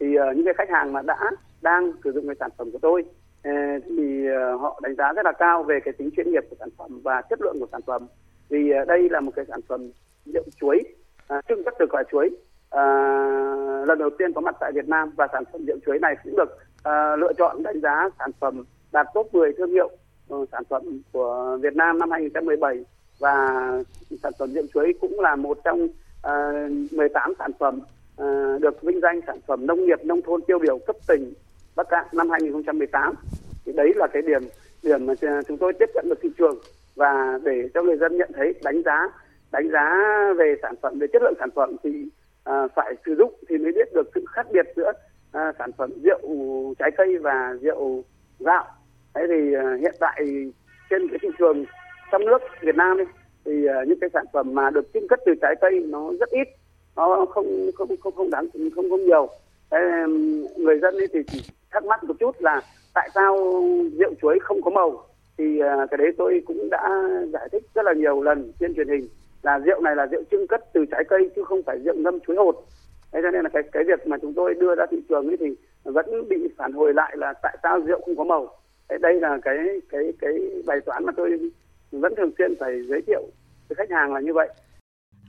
thì 0.01 0.07
uh, 0.19 0.37
những 0.37 0.45
cái 0.45 0.55
khách 0.59 0.71
hàng 0.71 0.93
mà 0.93 1.03
đã 1.03 1.31
đang 1.63 1.93
sử 2.05 2.13
dụng 2.13 2.27
cái 2.27 2.37
sản 2.41 2.51
phẩm 2.59 2.71
của 2.71 2.79
tôi 2.83 3.05
uh, 3.49 3.83
thì 3.85 4.29
uh, 4.29 4.61
họ 4.61 4.81
đánh 4.83 4.95
giá 4.95 5.13
rất 5.13 5.25
là 5.25 5.33
cao 5.33 5.63
về 5.63 5.81
cái 5.85 5.95
tính 5.99 6.11
chuyên 6.17 6.31
nghiệp 6.31 6.45
của 6.51 6.57
sản 6.59 6.69
phẩm 6.79 7.01
và 7.03 7.23
chất 7.31 7.41
lượng 7.43 7.57
của 7.61 7.69
sản 7.73 7.81
phẩm. 7.87 8.07
Vì 8.49 8.73
uh, 8.83 8.89
đây 8.89 9.09
là 9.11 9.21
một 9.21 9.33
cái 9.37 9.45
sản 9.49 9.61
phẩm 9.69 9.91
rượu 10.27 10.45
chuối 10.61 10.83
à, 11.29 11.41
trưng 11.49 11.65
cất 11.65 11.75
từ 11.79 11.87
quả 11.91 12.03
chuối 12.13 12.31
uh, 12.75 13.89
lần 13.89 13.99
đầu 13.99 14.11
tiên 14.19 14.33
có 14.33 14.41
mặt 14.41 14.57
tại 14.61 14.73
Việt 14.75 14.89
Nam 14.89 15.11
và 15.17 15.29
sản 15.33 15.45
phẩm 15.53 15.65
rượu 15.67 15.77
chuối 15.87 15.99
này 15.99 16.17
cũng 16.25 16.37
được 16.37 16.49
uh, 16.89 17.19
lựa 17.19 17.33
chọn 17.39 17.63
đánh 17.63 17.81
giá 17.81 18.09
sản 18.19 18.31
phẩm 18.41 18.65
đạt 18.93 19.07
top 19.15 19.35
10 19.35 19.53
thương 19.59 19.71
hiệu 19.71 19.91
uh, 20.35 20.49
sản 20.53 20.63
phẩm 20.69 20.83
của 21.13 21.59
Việt 21.63 21.77
Nam 21.77 21.99
năm 21.99 22.11
2017 22.11 22.85
và 23.19 23.73
sản 24.23 24.33
phẩm 24.39 24.53
rượu 24.53 24.65
chuối 24.75 24.95
cũng 25.01 25.21
là 25.21 25.37
một 25.37 25.59
trong 25.65 25.85
uh, 25.85 26.93
18 26.93 27.33
sản 27.39 27.51
phẩm 27.59 27.81
à, 28.17 28.59
được 28.61 28.83
vinh 28.83 29.01
danh 29.01 29.21
sản 29.27 29.39
phẩm 29.47 29.67
nông 29.67 29.85
nghiệp 29.85 30.05
nông 30.05 30.23
thôn 30.23 30.43
tiêu 30.43 30.59
biểu 30.59 30.79
cấp 30.79 30.97
tỉnh 31.09 31.33
Bắc 31.77 31.89
Cạn 31.89 32.07
năm 32.13 32.31
2018 32.31 33.15
thì 33.67 33.73
đấy 33.73 33.93
là 33.97 34.07
cái 34.07 34.23
điểm 34.23 34.43
điểm 34.83 35.07
mà 35.07 35.15
chúng 35.49 35.59
tôi 35.59 35.73
tiếp 35.73 35.91
cận 35.95 36.09
được 36.09 36.19
thị 36.23 36.29
trường. 36.39 36.59
Và 36.97 37.39
để 37.45 37.69
cho 37.75 37.83
người 37.83 37.97
dân 37.97 38.17
nhận 38.17 38.31
thấy 38.35 38.55
đánh 38.63 38.83
giá 38.83 39.09
đánh 39.53 39.71
giá 39.71 40.01
về 40.37 40.55
sản 40.63 40.75
phẩm 40.83 40.99
về 40.99 41.07
chất 41.13 41.23
lượng 41.23 41.35
sản 41.39 41.51
phẩm 41.55 41.77
thì 41.85 42.09
à, 42.45 42.69
phải 42.75 42.95
sử 43.07 43.15
dụng 43.19 43.35
thì 43.49 43.59
mới 43.59 43.73
biết 43.73 43.93
được 43.95 44.11
sự 44.15 44.25
khác 44.29 44.47
biệt 44.53 44.67
giữa 44.77 44.93
à, 45.33 45.53
sản 45.59 45.71
phẩm 45.73 45.91
rượu 46.05 46.21
trái 46.79 46.91
cây 46.97 47.19
và 47.19 47.57
rượu 47.61 48.05
gạo. 48.41 48.65
Thế 49.15 49.23
thì 49.29 49.55
à, 49.55 49.77
hiện 49.81 49.95
tại 50.01 50.25
trên 50.91 51.09
cái 51.09 51.19
thị 51.23 51.29
trường 51.39 51.65
trong 52.13 52.27
nước 52.27 52.39
Việt 52.61 52.77
Nam 52.77 52.99
ấy, 52.99 53.07
thì 53.45 53.67
à, 53.67 53.85
những 53.87 53.99
cái 54.01 54.11
sản 54.13 54.25
phẩm 54.33 54.55
mà 54.55 54.71
được 54.71 54.93
trưng 54.95 55.09
cất 55.09 55.21
từ 55.27 55.35
trái 55.43 55.55
cây 55.61 55.81
nó 55.87 56.11
rất 56.21 56.31
ít, 56.31 56.49
nó 56.97 57.27
không 57.31 57.71
không 57.75 57.97
không 58.01 58.15
không 58.15 58.31
đáng 58.31 58.47
không 58.75 58.91
không 58.91 59.05
nhiều. 59.05 59.29
Thế, 59.71 59.79
người 60.57 60.79
dân 60.79 60.95
thì 61.13 61.21
chỉ 61.33 61.43
thắc 61.71 61.85
mắc 61.85 62.05
một 62.05 62.15
chút 62.21 62.37
là 62.39 62.63
tại 62.95 63.09
sao 63.15 63.37
rượu 63.99 64.15
chuối 64.23 64.39
không 64.43 64.63
có 64.63 64.71
màu? 64.71 65.07
Thì 65.39 65.61
à, 65.61 65.87
cái 65.91 65.99
đấy 65.99 66.13
tôi 66.19 66.43
cũng 66.47 66.71
đã 66.71 66.89
giải 67.33 67.49
thích 67.53 67.63
rất 67.75 67.85
là 67.85 67.93
nhiều 67.93 68.23
lần 68.23 68.53
trên 68.61 68.75
truyền 68.75 68.89
hình 68.89 69.09
là 69.43 69.59
rượu 69.59 69.81
này 69.81 69.97
là 69.97 70.07
rượu 70.07 70.23
trưng 70.31 70.47
cất 70.47 70.73
từ 70.73 70.85
trái 70.91 71.05
cây 71.09 71.31
chứ 71.37 71.45
không 71.45 71.63
phải 71.67 71.79
rượu 71.85 71.95
ngâm 71.95 72.21
chuối 72.21 72.37
hột. 72.37 72.67
Thế 73.13 73.21
cho 73.23 73.31
nên 73.31 73.43
là 73.43 73.51
cái 73.53 73.63
cái 73.73 73.85
việc 73.85 74.07
mà 74.07 74.17
chúng 74.23 74.35
tôi 74.35 74.55
đưa 74.55 74.75
ra 74.75 74.87
thị 74.91 75.03
trường 75.09 75.27
ấy 75.27 75.37
thì 75.41 75.47
vẫn 75.83 76.29
bị 76.29 76.37
phản 76.57 76.73
hồi 76.73 76.95
lại 76.95 77.17
là 77.17 77.33
tại 77.43 77.57
sao 77.63 77.81
rượu 77.81 78.01
không 78.07 78.17
có 78.17 78.25
màu. 78.25 78.49
Thế 78.89 78.97
đây 79.01 79.21
là 79.21 79.39
cái 79.43 79.57
cái 79.89 80.13
cái 80.21 80.33
bài 80.67 80.81
toán 80.81 81.05
mà 81.07 81.13
tôi 81.17 81.51
vẫn 81.91 82.15
thường 82.17 82.31
xuyên 82.39 82.55
phải 82.61 82.73
giới 82.89 83.03
thiệu 83.07 83.23
với 83.69 83.77
khách 83.77 83.91
hàng 83.91 84.15
là 84.15 84.21
như 84.21 84.33
vậy. 84.33 84.49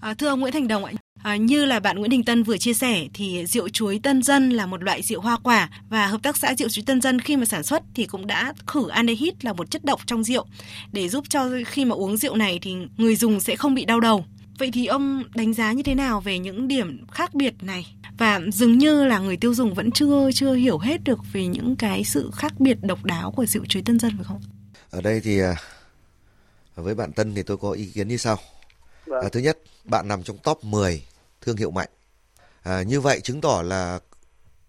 À, 0.01 0.13
thưa 0.19 0.27
ông 0.27 0.39
Nguyễn 0.39 0.53
Thành 0.53 0.67
Đồng 0.67 0.86
ạ, 0.86 0.91
à, 1.25 1.36
như 1.36 1.65
là 1.65 1.79
bạn 1.79 2.00
Nguyễn 2.00 2.12
Đình 2.12 2.24
Tân 2.24 2.44
vừa 2.44 2.58
chia 2.58 2.74
sẻ 2.74 3.08
thì 3.13 3.46
rượu 3.46 3.70
chuối 3.70 4.00
Tân 4.03 4.24
Dân 4.24 4.50
là 4.50 4.65
một 4.65 4.84
loại 4.84 5.01
rượu 5.01 5.22
hoa 5.22 5.38
quả 5.44 5.70
và 5.89 6.08
hợp 6.08 6.24
tác 6.24 6.38
xã 6.38 6.55
rượu 6.55 6.70
chuối 6.70 6.84
Tân 6.86 7.01
Dân 7.01 7.22
khi 7.22 7.38
mà 7.38 7.46
sản 7.46 7.63
xuất 7.63 7.84
thì 7.96 8.05
cũng 8.05 8.27
đã 8.27 8.53
khử 8.67 8.88
aldehyde 8.88 9.38
là 9.41 9.53
một 9.53 9.72
chất 9.72 9.86
độc 9.86 10.00
trong 10.05 10.24
rượu 10.24 10.46
để 10.91 11.10
giúp 11.10 11.25
cho 11.29 11.50
khi 11.65 11.86
mà 11.86 11.96
uống 11.96 12.17
rượu 12.17 12.36
này 12.36 12.60
thì 12.62 12.75
người 12.98 13.15
dùng 13.15 13.39
sẽ 13.39 13.55
không 13.55 13.75
bị 13.75 13.86
đau 13.86 14.00
đầu. 14.00 14.25
Vậy 14.60 14.72
thì 14.74 14.86
ông 14.86 15.24
đánh 15.36 15.53
giá 15.53 15.72
như 15.72 15.84
thế 15.84 15.96
nào 15.96 16.22
về 16.22 16.39
những 16.39 16.67
điểm 16.67 17.05
khác 17.12 17.34
biệt 17.34 17.53
này? 17.62 17.96
Và 18.17 18.41
dường 18.53 18.77
như 18.77 19.05
là 19.05 19.20
người 19.20 19.38
tiêu 19.38 19.53
dùng 19.53 19.74
vẫn 19.74 19.91
chưa 19.91 20.29
chưa 20.34 20.53
hiểu 20.53 20.77
hết 20.77 21.03
được 21.03 21.20
về 21.34 21.48
những 21.48 21.75
cái 21.75 22.03
sự 22.03 22.32
khác 22.34 22.53
biệt 22.60 22.77
độc 22.82 23.05
đáo 23.05 23.32
của 23.32 23.46
rượu 23.46 23.65
chuối 23.65 23.84
Tân 23.86 24.00
Dân 24.00 24.12
phải 24.15 24.24
không? 24.24 24.41
Ở 24.89 25.01
đây 25.01 25.22
thì 25.24 25.39
à, 25.39 25.55
với 26.75 26.96
bạn 26.96 27.12
Tân 27.12 27.36
thì 27.36 27.44
tôi 27.44 27.58
có 27.58 27.72
ý 27.72 27.86
kiến 27.86 28.08
như 28.08 28.17
sau. 28.17 28.38
Vâng. 29.05 29.22
À, 29.24 29.29
thứ 29.32 29.39
nhất, 29.39 29.58
bạn 29.86 30.08
nằm 30.08 30.24
trong 30.24 30.38
top 30.38 30.63
10 30.63 31.03
thương 31.46 31.58
hiệu 31.58 31.72
mạnh. 31.72 31.90
À, 32.64 32.84
như 32.88 33.02
vậy 33.02 33.20
chứng 33.20 33.42
tỏ 33.42 33.62
là 33.66 34.00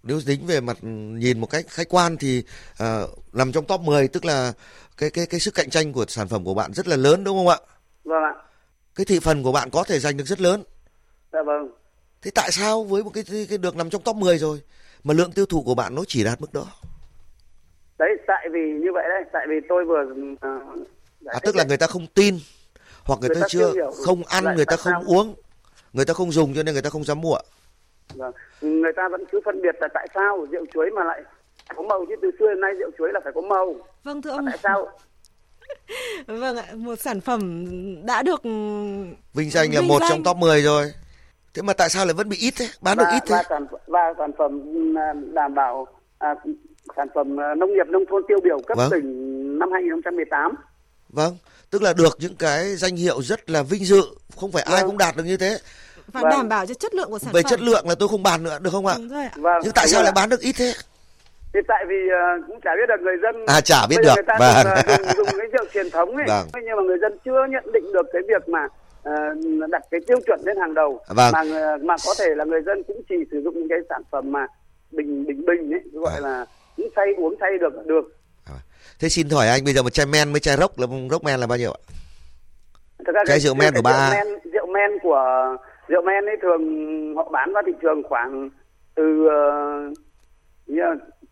nếu 0.02 0.20
tính 0.26 0.46
về 0.46 0.60
mặt 0.60 0.76
nhìn 0.82 1.40
một 1.40 1.50
cách 1.50 1.64
khách 1.68 1.88
quan 1.88 2.16
thì 2.16 2.44
à, 2.78 3.02
nằm 3.32 3.52
trong 3.52 3.66
top 3.66 3.80
10 3.80 4.08
tức 4.08 4.24
là 4.24 4.52
cái 4.96 5.10
cái 5.10 5.26
cái 5.26 5.40
sức 5.40 5.54
cạnh 5.54 5.70
tranh 5.70 5.92
của 5.92 6.04
sản 6.08 6.28
phẩm 6.28 6.44
của 6.44 6.54
bạn 6.54 6.72
rất 6.72 6.88
là 6.88 6.96
lớn 6.96 7.24
đúng 7.24 7.36
không 7.36 7.48
ạ? 7.48 7.58
Vâng 8.04 8.22
ạ. 8.22 8.34
Cái 8.94 9.04
thị 9.04 9.20
phần 9.20 9.42
của 9.42 9.52
bạn 9.52 9.70
có 9.70 9.84
thể 9.84 9.98
giành 9.98 10.16
được 10.16 10.24
rất 10.24 10.40
lớn. 10.40 10.62
Dạ 11.32 11.42
vâng. 11.42 11.70
Thế 12.22 12.30
tại 12.34 12.50
sao 12.52 12.84
với 12.84 13.04
một 13.04 13.10
cái, 13.14 13.24
cái 13.48 13.58
được 13.58 13.76
nằm 13.76 13.90
trong 13.90 14.02
top 14.02 14.16
10 14.16 14.38
rồi 14.38 14.62
mà 15.04 15.14
lượng 15.14 15.32
tiêu 15.32 15.46
thụ 15.46 15.62
của 15.62 15.74
bạn 15.74 15.94
nó 15.94 16.02
chỉ 16.06 16.24
đạt 16.24 16.40
mức 16.40 16.52
đó? 16.52 16.66
Đấy, 17.98 18.08
tại 18.26 18.48
vì 18.52 18.60
như 18.60 18.88
vậy 18.94 19.04
đấy, 19.08 19.24
tại 19.32 19.46
vì 19.48 19.54
tôi 19.68 19.84
vừa 19.84 20.02
uh, 20.32 20.88
à, 21.26 21.38
tức 21.42 21.56
là 21.56 21.64
người 21.64 21.76
ta 21.76 21.86
không 21.86 22.06
tin 22.06 22.38
hoặc 23.04 23.20
người, 23.20 23.28
người 23.28 23.34
ta, 23.34 23.40
ta 23.40 23.48
chưa 23.48 23.72
không 24.04 24.22
ăn 24.24 24.44
người 24.56 24.64
ta 24.64 24.76
không 24.76 24.92
sao? 24.92 25.02
uống 25.06 25.34
người 25.96 26.04
ta 26.04 26.14
không 26.14 26.32
dùng 26.32 26.54
cho 26.54 26.62
nên 26.62 26.72
người 26.72 26.82
ta 26.82 26.90
không 26.90 27.04
dám 27.04 27.20
mua 27.20 27.36
vâng. 28.14 28.32
người 28.60 28.92
ta 28.96 29.08
vẫn 29.10 29.24
cứ 29.32 29.40
phân 29.44 29.62
biệt 29.62 29.76
là 29.80 29.88
tại 29.94 30.08
sao 30.14 30.46
rượu 30.50 30.66
chuối 30.74 30.90
mà 30.90 31.04
lại 31.04 31.22
có 31.76 31.82
màu 31.82 32.04
chứ 32.08 32.14
từ 32.22 32.30
xưa 32.38 32.48
đến 32.48 32.60
nay 32.60 32.72
rượu 32.78 32.90
chuối 32.98 33.12
là 33.12 33.20
phải 33.24 33.32
có 33.34 33.40
màu. 33.40 33.74
Vâng 34.04 34.22
thưa 34.22 34.30
ông. 34.30 34.46
tại 34.46 34.58
sao? 34.62 34.88
Vâng 36.26 36.56
ạ 36.56 36.64
một 36.74 36.98
sản 36.98 37.20
phẩm 37.20 37.64
đã 38.06 38.22
được 38.22 38.42
vinh 39.34 39.50
danh 39.50 39.74
là 39.74 39.80
một 39.80 40.00
danh. 40.00 40.10
trong 40.10 40.24
top 40.24 40.36
10 40.36 40.62
rồi. 40.62 40.92
Thế 41.54 41.62
mà 41.62 41.72
tại 41.72 41.88
sao 41.88 42.06
lại 42.06 42.14
vẫn 42.14 42.28
bị 42.28 42.36
ít 42.36 42.54
thế? 42.56 42.68
Bán 42.80 42.98
và, 42.98 43.04
được 43.04 43.10
ít 43.12 43.22
thế? 43.26 43.36
và 43.36 43.42
sản, 43.48 43.66
và 43.86 44.14
sản 44.18 44.30
phẩm 44.38 44.62
à, 44.98 45.12
đảm 45.32 45.54
bảo 45.54 45.86
à, 46.18 46.34
sản 46.96 47.08
phẩm 47.14 47.40
à, 47.40 47.54
nông 47.54 47.72
nghiệp 47.72 47.88
nông 47.88 48.04
thôn 48.10 48.22
tiêu 48.28 48.38
biểu 48.44 48.58
cấp 48.66 48.78
vâng. 48.78 48.90
tỉnh 48.90 49.58
năm 49.58 49.68
2018 49.72 50.54
vâng 51.08 51.36
tức 51.70 51.82
là 51.82 51.92
được 51.92 52.16
những 52.20 52.36
cái 52.36 52.76
danh 52.76 52.96
hiệu 52.96 53.22
rất 53.22 53.50
là 53.50 53.62
vinh 53.62 53.84
dự. 53.84 54.02
Không 54.36 54.52
phải 54.52 54.62
ai 54.62 54.76
vâng. 54.76 54.86
cũng 54.86 54.98
đạt 54.98 55.16
được 55.16 55.24
như 55.24 55.36
thế 55.36 55.58
và 56.12 56.20
vâng. 56.20 56.30
đảm 56.30 56.48
bảo 56.48 56.66
cho 56.66 56.74
chất 56.74 56.94
lượng 56.94 57.10
của 57.10 57.18
sản 57.18 57.32
về 57.32 57.42
phẩm. 57.42 57.50
chất 57.50 57.60
lượng 57.60 57.88
là 57.88 57.94
tôi 57.94 58.08
không 58.08 58.22
bàn 58.22 58.42
nữa 58.42 58.58
được 58.62 58.70
không 58.70 58.86
ạ 58.86 58.96
vâng. 59.36 59.60
nhưng 59.62 59.72
tại 59.74 59.88
sao 59.88 60.02
lại 60.02 60.12
bán 60.14 60.28
được 60.28 60.40
ít 60.40 60.52
thế 60.52 60.72
thì 61.54 61.60
tại 61.68 61.84
vì 61.88 61.96
uh, 62.06 62.46
cũng 62.46 62.60
chả 62.64 62.70
biết 62.76 62.86
được 62.88 63.00
người 63.00 63.16
dân 63.22 63.46
à 63.46 63.60
chả 63.60 63.86
biết 63.86 63.96
được 64.02 64.14
người 64.14 64.24
ta 64.26 64.36
vâng. 64.38 64.54
dùng, 64.64 64.94
uh, 64.94 65.16
dùng, 65.16 65.16
dùng 65.16 65.38
cái 65.38 65.46
rượu 65.52 65.64
truyền 65.74 65.90
thống 65.90 66.16
ấy 66.16 66.24
vâng. 66.28 66.48
nhưng 66.54 66.76
mà 66.76 66.82
người 66.82 66.98
dân 66.98 67.18
chưa 67.24 67.46
nhận 67.50 67.72
định 67.72 67.92
được 67.92 68.06
cái 68.12 68.22
việc 68.28 68.48
mà 68.48 68.64
uh, 69.08 69.70
đặt 69.70 69.82
cái 69.90 70.00
tiêu 70.06 70.18
chuẩn 70.26 70.40
lên 70.44 70.56
hàng 70.60 70.74
đầu 70.74 71.00
vâng. 71.08 71.32
mà 71.32 71.42
mà 71.82 71.94
có 72.06 72.14
thể 72.18 72.34
là 72.34 72.44
người 72.44 72.60
dân 72.66 72.82
cũng 72.88 73.00
chỉ 73.08 73.16
sử 73.30 73.40
dụng 73.44 73.54
những 73.54 73.68
cái 73.68 73.78
sản 73.88 74.02
phẩm 74.10 74.32
mà 74.32 74.46
bình 74.90 75.26
bình 75.26 75.46
bình 75.46 75.72
ấy 75.72 75.80
gọi 75.92 76.12
vâng. 76.14 76.24
là 76.24 76.46
cũng 76.76 76.88
say 76.96 77.06
uống 77.18 77.34
say 77.40 77.50
được 77.60 77.86
được 77.86 78.16
Thế 79.00 79.08
xin 79.08 79.30
hỏi 79.30 79.48
anh 79.48 79.64
bây 79.64 79.74
giờ 79.74 79.82
một 79.82 79.90
chai 79.90 80.06
men 80.06 80.32
với 80.32 80.40
chai 80.40 80.56
rốc 80.56 80.78
là 80.78 80.86
rốc 81.10 81.24
men 81.24 81.40
là 81.40 81.46
bao 81.46 81.58
nhiêu 81.58 81.72
ạ? 81.72 81.80
chai 83.26 83.40
rượu 83.40 83.54
men 83.54 83.74
của 83.74 83.82
ba 83.82 84.10
rượu 84.10 84.24
men, 84.24 84.38
rượu 84.52 84.66
men 84.66 84.90
của 85.02 85.56
rượu 85.88 86.02
men 86.02 86.26
ấy 86.26 86.36
thường 86.42 86.62
họ 87.16 87.30
bán 87.32 87.52
vào 87.52 87.62
thị 87.66 87.72
trường 87.82 88.02
khoảng 88.02 88.50
từ 88.94 89.02
uh, 89.26 89.98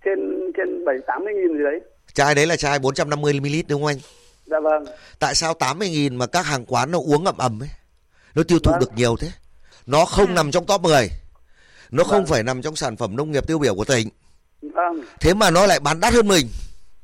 trên 0.04 0.52
trên 0.56 0.84
bảy 0.84 0.96
tám 1.06 1.25
mươi 1.25 1.34
nghìn 1.34 1.58
gì 1.58 1.64
đấy. 1.64 1.80
Chai 2.14 2.34
đấy 2.34 2.46
là 2.46 2.56
chai 2.56 2.78
450 2.78 3.40
ml 3.40 3.46
đúng 3.68 3.82
không 3.82 3.87
anh? 3.88 3.99
Dạ 4.46 4.61
vâng. 4.61 4.84
Tại 5.18 5.34
sao 5.34 5.54
80 5.54 5.88
nghìn 5.88 6.16
mà 6.16 6.26
các 6.26 6.46
hàng 6.46 6.64
quán 6.64 6.90
nó 6.90 6.99
uống 6.99 7.25
ầm 7.25 7.38
ầm 7.38 7.62
ấy? 7.62 7.68
Nó 8.34 8.42
tiêu 8.49 8.58
thụ 8.58 8.70
vâng. 8.70 8.80
được 8.80 8.90
nhiều 8.96 9.16
thế? 9.20 9.28
Nó 9.87 10.04
không 10.04 10.28
à. 10.28 10.34
nằm 10.34 10.50
trong 10.50 10.66
top 10.66 10.80
10. 10.80 11.08
Nó 11.90 12.04
vâng. 12.04 12.11
không 12.11 12.26
phải 12.26 12.42
nằm 12.42 12.62
trong 12.62 12.76
sản 12.76 12.96
phẩm 12.96 13.16
nông 13.16 13.32
nghiệp 13.32 13.46
tiêu 13.46 13.58
biểu 13.58 13.75
của 13.75 13.84
tỉnh. 13.84 14.08
Vâng. 14.62 15.00
Thế 15.20 15.34
mà 15.34 15.50
nó 15.50 15.66
lại 15.66 15.80
bán 15.80 16.00
đắt 16.00 16.12
hơn 16.12 16.28
mình 16.28 16.46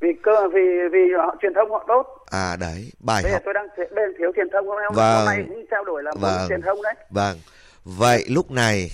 vì 0.01 0.09
cơ 0.23 0.49
vì 0.53 0.61
vì 0.91 0.99
họ 1.17 1.35
truyền 1.41 1.53
thông 1.53 1.71
họ 1.71 1.85
tốt. 1.87 2.25
À 2.25 2.55
đấy 2.55 2.91
bài 2.99 3.23
Bây 3.23 3.31
học. 3.31 3.41
tôi 3.45 3.53
đang 3.53 3.67
bên 3.77 4.13
thiếu 4.17 4.31
truyền 4.35 4.47
thông 4.53 4.67
không 4.67 4.77
em 4.77 4.91
vâng. 4.93 5.17
hôm 5.17 5.25
nay 5.25 5.43
cũng 5.47 5.65
trao 5.71 5.83
đổi 5.83 6.03
là 6.03 6.11
vâng. 6.19 6.49
truyền 6.49 6.61
thông 6.61 6.81
đấy. 6.81 6.95
Vâng. 7.09 7.37
Vậy 7.83 8.25
lúc 8.29 8.51
này 8.51 8.89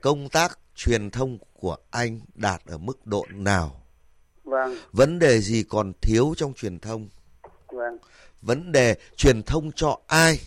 công 0.00 0.28
tác 0.28 0.58
truyền 0.74 1.10
thông 1.10 1.38
của 1.60 1.76
anh 1.90 2.20
đạt 2.34 2.60
ở 2.66 2.78
mức 2.78 3.06
độ 3.06 3.26
nào? 3.30 3.70
Vâng. 4.44 4.74
Vấn 4.92 5.18
đề 5.18 5.38
gì 5.38 5.64
còn 5.70 5.92
thiếu 6.02 6.34
trong 6.36 6.52
truyền 6.54 6.78
thông? 6.78 7.08
Vâng. 7.68 7.98
Vấn 8.42 8.72
đề 8.72 8.94
truyền 9.16 9.42
thông 9.42 9.72
cho 9.72 9.98
ai? 10.06 10.38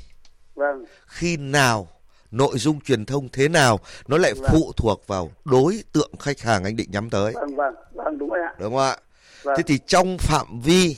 Vâng. 0.55 0.85
Khi 1.05 1.37
nào 1.37 1.87
nội 2.31 2.57
dung 2.57 2.81
truyền 2.81 3.05
thông 3.05 3.29
thế 3.29 3.47
nào 3.47 3.79
nó 4.07 4.17
lại 4.17 4.33
vâng. 4.33 4.51
phụ 4.51 4.71
thuộc 4.77 5.07
vào 5.07 5.29
đối 5.45 5.83
tượng 5.93 6.11
khách 6.19 6.39
hàng 6.39 6.63
anh 6.63 6.75
định 6.75 6.91
nhắm 6.91 7.09
tới? 7.09 7.33
Vâng 7.33 7.55
vâng 7.55 7.75
vâng 7.93 8.17
đúng 8.17 8.29
rồi 8.29 8.39
ạ. 8.39 8.55
Đúng 8.59 8.73
không 8.73 8.79
ạ 8.79 8.95
Vâng. 9.43 9.53
Thế 9.57 9.63
thì 9.67 9.79
trong 9.87 10.17
phạm 10.17 10.61
vi 10.61 10.97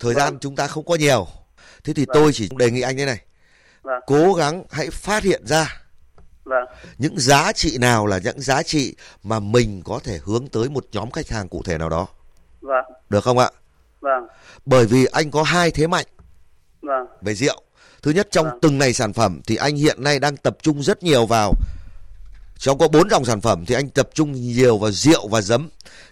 thời 0.00 0.14
vâng. 0.14 0.24
gian 0.24 0.38
chúng 0.40 0.56
ta 0.56 0.66
không 0.66 0.84
có 0.84 0.94
nhiều. 0.94 1.26
Thế 1.84 1.92
thì 1.92 2.04
vâng. 2.06 2.14
tôi 2.14 2.32
chỉ 2.32 2.48
đề 2.56 2.70
nghị 2.70 2.80
anh 2.80 2.96
thế 2.96 3.06
này. 3.06 3.20
Vâng. 3.82 4.00
Cố 4.06 4.32
gắng 4.32 4.64
hãy 4.70 4.90
phát 4.90 5.22
hiện 5.22 5.46
ra 5.46 5.82
vâng. 6.44 6.64
những 6.98 7.18
giá 7.18 7.52
trị 7.52 7.78
nào 7.78 8.06
là 8.06 8.18
những 8.18 8.40
giá 8.40 8.62
trị 8.62 8.94
mà 9.22 9.40
mình 9.40 9.82
có 9.84 10.00
thể 10.04 10.18
hướng 10.24 10.48
tới 10.48 10.68
một 10.68 10.86
nhóm 10.92 11.10
khách 11.10 11.28
hàng 11.28 11.48
cụ 11.48 11.62
thể 11.64 11.78
nào 11.78 11.88
đó. 11.88 12.06
Vâng. 12.60 12.84
Được 13.08 13.24
không 13.24 13.38
ạ? 13.38 13.50
Vâng. 14.00 14.26
Bởi 14.66 14.86
vì 14.86 15.04
anh 15.04 15.30
có 15.30 15.42
hai 15.42 15.70
thế 15.70 15.86
mạnh 15.86 16.06
vâng. 16.82 17.06
về 17.20 17.34
rượu. 17.34 17.62
Thứ 18.02 18.10
nhất 18.10 18.28
trong 18.30 18.46
vâng. 18.46 18.58
từng 18.62 18.78
này 18.78 18.92
sản 18.92 19.12
phẩm 19.12 19.40
thì 19.46 19.56
anh 19.56 19.76
hiện 19.76 20.02
nay 20.04 20.18
đang 20.18 20.36
tập 20.36 20.56
trung 20.62 20.82
rất 20.82 21.02
nhiều 21.02 21.26
vào 21.26 21.52
trong 22.58 22.78
có 22.78 22.88
bốn 22.88 23.10
dòng 23.10 23.24
sản 23.24 23.40
phẩm 23.40 23.64
thì 23.66 23.74
anh 23.74 23.88
tập 23.88 24.08
trung 24.14 24.32
nhiều 24.32 24.78
vào 24.78 24.90
rượu 24.90 25.28
và 25.28 25.40
giấm. 25.40 25.68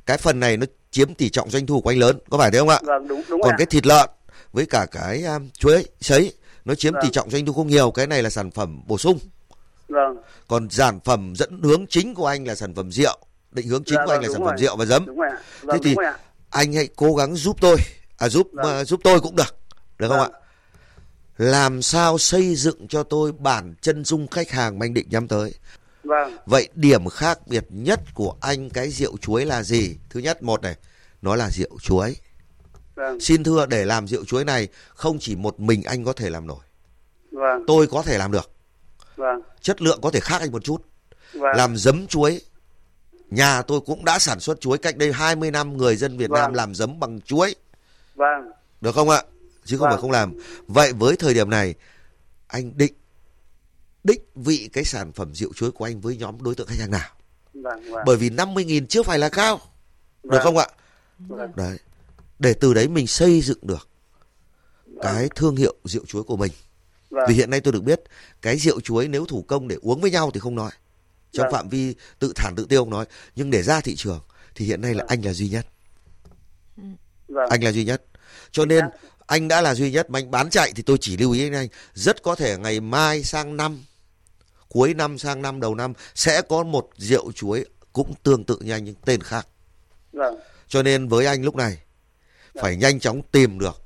Cái 0.06 0.18
phần 0.18 0.40
này 0.40 0.56
nó 0.56 0.66
chiếm 0.90 1.14
tỷ 1.14 1.28
trọng 1.28 1.50
doanh 1.50 1.66
thu 1.66 1.80
của 1.80 1.90
anh 1.90 1.98
lớn, 1.98 2.18
có 2.30 2.38
phải 2.38 2.50
thế 2.50 2.58
không 2.58 2.68
ạ? 2.68 2.80
Vâng, 2.82 3.08
đúng, 3.08 3.22
đúng 3.28 3.40
Còn 3.42 3.54
cái 3.58 3.66
thịt 3.66 3.86
lợn 3.86 4.10
với 4.52 4.66
cả 4.66 4.86
cái 4.90 5.24
um, 5.24 5.48
chuối 5.58 5.84
sấy 6.00 6.32
nó 6.64 6.74
chiếm 6.74 6.92
vâng. 6.92 7.02
tỷ 7.02 7.10
trọng 7.10 7.30
doanh 7.30 7.46
thu 7.46 7.52
không 7.52 7.68
nhiều, 7.68 7.90
cái 7.90 8.06
này 8.06 8.22
là 8.22 8.30
sản 8.30 8.50
phẩm 8.50 8.82
bổ 8.86 8.98
sung. 8.98 9.18
Vâng. 9.88 10.16
Còn 10.48 10.70
sản 10.70 11.00
phẩm 11.04 11.34
dẫn 11.36 11.62
hướng 11.62 11.86
chính 11.86 12.14
của 12.14 12.26
anh 12.26 12.46
là 12.46 12.54
sản 12.54 12.74
phẩm 12.74 12.92
rượu, 12.92 13.18
định 13.50 13.68
hướng 13.68 13.84
chính 13.84 13.96
dạ, 13.96 14.06
của 14.06 14.12
anh 14.12 14.20
vâng, 14.20 14.28
là 14.28 14.32
sản 14.32 14.40
rồi. 14.40 14.48
phẩm 14.48 14.58
rượu 14.58 14.76
và 14.76 14.84
giấm. 14.84 15.06
Vâng, 15.06 15.16
thế 15.72 15.78
thì 15.82 15.96
anh 16.50 16.72
hãy 16.72 16.88
cố 16.96 17.14
gắng 17.14 17.34
giúp 17.34 17.56
tôi, 17.60 17.76
à 18.18 18.28
giúp 18.28 18.48
vâng. 18.52 18.80
uh, 18.80 18.86
giúp 18.86 19.00
tôi 19.04 19.20
cũng 19.20 19.36
được, 19.36 19.56
được 19.98 20.08
vâng. 20.08 20.18
không 20.18 20.32
ạ? 20.32 20.38
Làm 21.38 21.82
sao 21.82 22.18
xây 22.18 22.54
dựng 22.54 22.88
cho 22.88 23.02
tôi 23.02 23.32
bản 23.32 23.74
chân 23.80 24.04
dung 24.04 24.26
khách 24.28 24.50
hàng 24.50 24.78
mà 24.78 24.86
anh 24.86 24.94
định 24.94 25.06
nhắm 25.10 25.28
tới 25.28 25.54
Vâng. 26.08 26.36
Vậy 26.46 26.68
điểm 26.74 27.08
khác 27.08 27.38
biệt 27.46 27.64
nhất 27.68 28.00
của 28.14 28.34
anh 28.40 28.70
cái 28.70 28.90
rượu 28.90 29.16
chuối 29.16 29.44
là 29.44 29.62
gì? 29.62 29.96
Thứ 30.10 30.20
nhất 30.20 30.42
một 30.42 30.62
này, 30.62 30.76
nó 31.22 31.36
là 31.36 31.50
rượu 31.50 31.78
chuối. 31.80 32.16
Vâng. 32.94 33.20
Xin 33.20 33.44
thưa 33.44 33.66
để 33.66 33.84
làm 33.84 34.08
rượu 34.08 34.24
chuối 34.24 34.44
này 34.44 34.68
không 34.88 35.18
chỉ 35.18 35.36
một 35.36 35.60
mình 35.60 35.82
anh 35.82 36.04
có 36.04 36.12
thể 36.12 36.30
làm 36.30 36.46
nổi. 36.46 36.64
Vâng. 37.32 37.64
Tôi 37.66 37.86
có 37.86 38.02
thể 38.02 38.18
làm 38.18 38.32
được. 38.32 38.50
Vâng. 39.16 39.40
Chất 39.60 39.82
lượng 39.82 40.00
có 40.02 40.10
thể 40.10 40.20
khác 40.20 40.40
anh 40.40 40.52
một 40.52 40.64
chút. 40.64 40.82
Vâng. 41.32 41.56
Làm 41.56 41.76
giấm 41.76 42.06
chuối. 42.06 42.40
Nhà 43.30 43.62
tôi 43.62 43.80
cũng 43.80 44.04
đã 44.04 44.18
sản 44.18 44.40
xuất 44.40 44.60
chuối 44.60 44.78
cách 44.78 44.96
đây 44.96 45.12
20 45.12 45.50
năm 45.50 45.76
người 45.76 45.96
dân 45.96 46.16
Việt 46.16 46.30
vâng. 46.30 46.40
Nam 46.40 46.54
làm 46.54 46.74
giấm 46.74 47.00
bằng 47.00 47.20
chuối. 47.20 47.54
Vâng. 48.14 48.52
Được 48.80 48.94
không 48.94 49.10
ạ? 49.10 49.22
Chứ 49.64 49.78
không 49.78 49.84
vâng. 49.84 49.92
phải 49.92 50.00
không 50.00 50.10
làm. 50.10 50.34
Vậy 50.66 50.92
với 50.92 51.16
thời 51.16 51.34
điểm 51.34 51.50
này 51.50 51.74
anh 52.46 52.76
định 52.76 52.92
đích 54.08 54.28
vị 54.34 54.70
cái 54.72 54.84
sản 54.84 55.12
phẩm 55.12 55.34
rượu 55.34 55.52
chuối 55.54 55.70
của 55.70 55.84
anh 55.84 56.00
với 56.00 56.16
nhóm 56.16 56.42
đối 56.42 56.54
tượng 56.54 56.66
khách 56.66 56.78
hàng 56.78 56.90
nào? 56.90 57.08
vâng 57.54 57.90
vâng 57.90 58.02
Bởi 58.06 58.16
vì 58.16 58.30
50.000 58.30 58.86
chưa 58.86 59.02
phải 59.02 59.18
là 59.18 59.28
cao. 59.28 59.60
Được 60.22 60.30
Vâng. 60.32 60.42
không 60.42 60.56
ạ? 60.56 60.66
vâng 61.18 61.52
Đấy. 61.56 61.78
Để 62.38 62.54
từ 62.54 62.74
đấy 62.74 62.88
mình 62.88 63.06
xây 63.06 63.40
dựng 63.40 63.58
được 63.62 63.88
cái 65.02 65.28
thương 65.34 65.56
hiệu 65.56 65.74
rượu 65.84 66.04
chuối 66.06 66.22
của 66.22 66.36
mình. 66.36 66.52
vâng 67.10 67.24
Vì 67.28 67.34
hiện 67.34 67.50
nay 67.50 67.60
tôi 67.60 67.72
được 67.72 67.82
biết 67.84 68.00
cái 68.42 68.56
rượu 68.56 68.80
chuối 68.80 69.08
nếu 69.08 69.24
thủ 69.26 69.42
công 69.48 69.68
để 69.68 69.76
uống 69.82 70.00
với 70.00 70.10
nhau 70.10 70.30
thì 70.34 70.40
không 70.40 70.54
nói. 70.54 70.70
Trong 71.32 71.44
Vâng. 71.44 71.52
phạm 71.52 71.68
vi 71.68 71.94
tự 72.18 72.32
thản 72.36 72.54
tự 72.56 72.64
tiêu 72.68 72.80
không 72.84 72.90
nói. 72.90 73.04
Nhưng 73.36 73.50
để 73.50 73.62
ra 73.62 73.80
thị 73.80 73.96
trường 73.96 74.20
thì 74.54 74.64
hiện 74.66 74.80
nay 74.80 74.94
là 74.94 75.04
anh 75.08 75.22
là 75.24 75.32
duy 75.32 75.48
nhất. 75.48 75.66
vâng 77.28 77.48
Anh 77.50 77.64
là 77.64 77.72
duy 77.72 77.84
nhất. 77.84 78.02
Cho 78.50 78.64
nên 78.64 78.84
anh 79.26 79.48
đã 79.48 79.60
là 79.60 79.74
duy 79.74 79.90
nhất 79.90 80.10
mà 80.10 80.18
anh 80.18 80.30
bán 80.30 80.50
chạy 80.50 80.72
thì 80.76 80.82
tôi 80.82 80.98
chỉ 81.00 81.16
lưu 81.16 81.32
ý 81.32 81.50
anh. 81.52 81.68
Rất 81.94 82.22
có 82.22 82.34
thể 82.34 82.56
ngày 82.58 82.80
mai 82.80 83.22
sang 83.24 83.56
năm, 83.56 83.84
cuối 84.68 84.94
năm 84.94 85.18
sang 85.18 85.42
năm 85.42 85.60
đầu 85.60 85.74
năm 85.74 85.92
sẽ 86.14 86.42
có 86.42 86.62
một 86.62 86.90
rượu 86.96 87.32
chuối 87.32 87.64
cũng 87.92 88.14
tương 88.22 88.44
tự 88.44 88.58
như 88.60 88.72
anh 88.72 88.84
nhưng 88.84 88.94
tên 89.04 89.22
khác. 89.22 89.46
vâng 90.12 90.38
Cho 90.68 90.82
nên 90.82 91.08
với 91.08 91.26
anh 91.26 91.42
lúc 91.44 91.56
này 91.56 91.78
phải 92.54 92.76
nhanh 92.76 93.00
chóng 93.00 93.22
tìm 93.32 93.58
được 93.58 93.82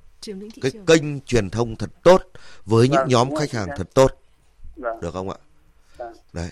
cái 0.63 0.71
trường. 0.71 0.87
kênh 0.87 1.21
truyền 1.21 1.51
thông 1.51 1.77
thật 1.77 1.91
tốt 2.03 2.23
với 2.65 2.89
những 2.89 2.97
Vâng, 3.01 3.09
nhóm 3.09 3.29
đúng 3.29 3.39
rồi, 3.39 3.47
khách 3.49 3.59
hàng 3.59 3.69
thật 3.77 3.89
tốt. 3.95 4.21
vâng 4.77 5.01
Được 5.01 5.11
không 5.15 5.31
ạ? 5.31 5.37
Vâng. 5.97 6.13
Đấy. 6.33 6.51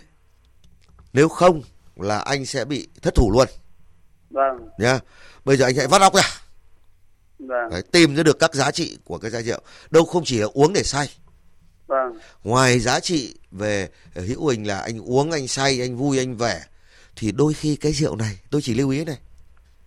Nếu 1.13 1.29
không 1.29 1.63
là 1.97 2.19
anh 2.19 2.47
sẽ 2.47 2.65
bị 2.65 2.89
thất 3.03 3.15
thủ 3.15 3.31
luôn 3.33 3.49
vâng 4.31 4.69
nhá. 4.79 4.99
Bây 5.45 5.57
giờ 5.57 5.67
anh 5.67 5.75
hãy 5.77 5.87
vắt 5.87 6.01
óc 6.01 6.15
ra. 6.15 6.23
vâng 7.39 7.71
Đấy, 7.71 7.83
tìm 7.93 8.15
ra 8.17 8.23
được 8.23 8.39
các 8.39 8.55
giá 8.55 8.71
trị 8.71 8.99
của 9.05 9.19
cái 9.19 9.31
chai 9.31 9.43
rượu. 9.43 9.61
Đâu 9.91 10.05
không 10.05 10.23
chỉ 10.25 10.39
là 10.39 10.47
uống 10.55 10.73
để 10.73 10.83
say. 10.83 11.07
vâng 11.07 11.30
Ngoài 12.45 12.79
giá 12.79 13.01
trị 13.01 13.35
về 13.51 13.89
hữu 14.15 14.49
hình 14.49 14.67
là 14.67 14.79
anh 14.79 14.99
uống 14.99 15.31
anh 15.31 15.49
say, 15.49 15.81
anh 15.81 15.97
vui, 15.97 16.19
anh 16.19 16.37
vẻ 16.37 16.61
thì 17.17 17.33
đôi 17.33 17.55
khi 17.55 17.77
cái 17.77 17.93
rượu 17.93 18.17
này 18.17 18.39
tôi 18.51 18.61
chỉ 18.63 18.75
lưu 18.75 18.91
ý 18.91 19.05
này, 19.05 19.19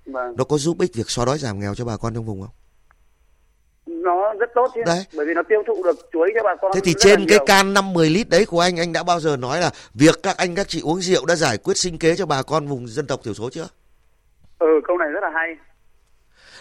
vâng 0.06 0.36
nó 0.38 0.44
có 0.44 0.58
giúp 0.58 0.80
ích 0.80 0.94
việc 0.94 1.10
xóa 1.10 1.26
đói 1.26 1.38
giảm 1.38 1.60
nghèo 1.60 1.76
cho 1.76 1.86
bà 1.86 1.98
con 1.98 2.14
trong 2.14 2.26
vùng 2.26 2.42
không? 2.42 2.52
nó 3.86 4.34
rất 4.40 4.50
tốt 4.56 4.72
chứ 4.76 4.82
Đấy. 4.86 5.06
bởi 5.16 5.26
vì 5.26 5.34
nó 5.34 5.42
tiêu 5.50 5.64
thụ 5.68 5.84
được 5.84 6.10
chuối 6.14 6.32
cho 6.36 6.44
bà 6.44 6.56
con 6.62 6.72
Thế 6.76 6.82
thì 6.84 6.94
trên 7.00 7.26
cái 7.28 7.40
can 7.46 7.74
5 7.74 7.94
10 7.94 8.10
lít 8.10 8.30
đấy 8.30 8.46
của 8.46 8.60
anh 8.60 8.80
anh 8.80 8.94
đã 8.94 9.04
bao 9.04 9.20
giờ 9.20 9.38
nói 9.38 9.62
là 9.62 9.72
việc 9.94 10.24
các 10.24 10.38
anh 10.38 10.56
các 10.56 10.68
chị 10.68 10.82
uống 10.82 11.02
rượu 11.02 11.26
đã 11.26 11.36
giải 11.36 11.58
quyết 11.58 11.78
sinh 11.78 11.98
kế 11.98 12.16
cho 12.16 12.26
bà 12.26 12.44
con 12.44 12.68
vùng 12.68 12.88
dân 12.88 13.08
tộc 13.08 13.20
thiểu 13.24 13.34
số 13.34 13.50
chưa? 13.50 13.68
ừ 14.60 14.68
câu 14.88 14.98
này 14.98 15.10
rất 15.10 15.20
là 15.22 15.30
hay 15.34 15.56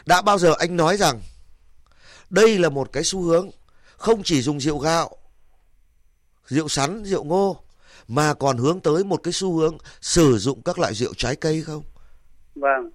Đã 0.07 0.23
bao 0.23 0.39
giờ 0.39 0.55
anh 0.59 0.77
nói 0.77 0.97
rằng 0.97 1.21
đây 2.31 2.59
là 2.59 2.69
một 2.69 2.93
cái 2.93 3.03
xu 3.05 3.23
hướng 3.23 3.51
không 3.97 4.23
chỉ 4.23 4.43
dùng 4.43 4.61
rượu 4.61 4.79
gạo, 4.79 5.11
rượu 6.47 6.69
sắn, 6.69 7.05
rượu 7.05 7.25
ngô 7.25 7.57
mà 8.09 8.35
còn 8.35 8.57
hướng 8.59 8.81
tới 8.81 9.05
một 9.05 9.17
cái 9.23 9.33
xu 9.33 9.57
hướng 9.57 9.79
sử 10.01 10.39
dụng 10.39 10.63
các 10.63 10.79
loại 10.79 10.95
rượu 10.95 11.15
trái 11.17 11.37
cây 11.37 11.63
không? 11.63 11.83
vâng 12.55 12.91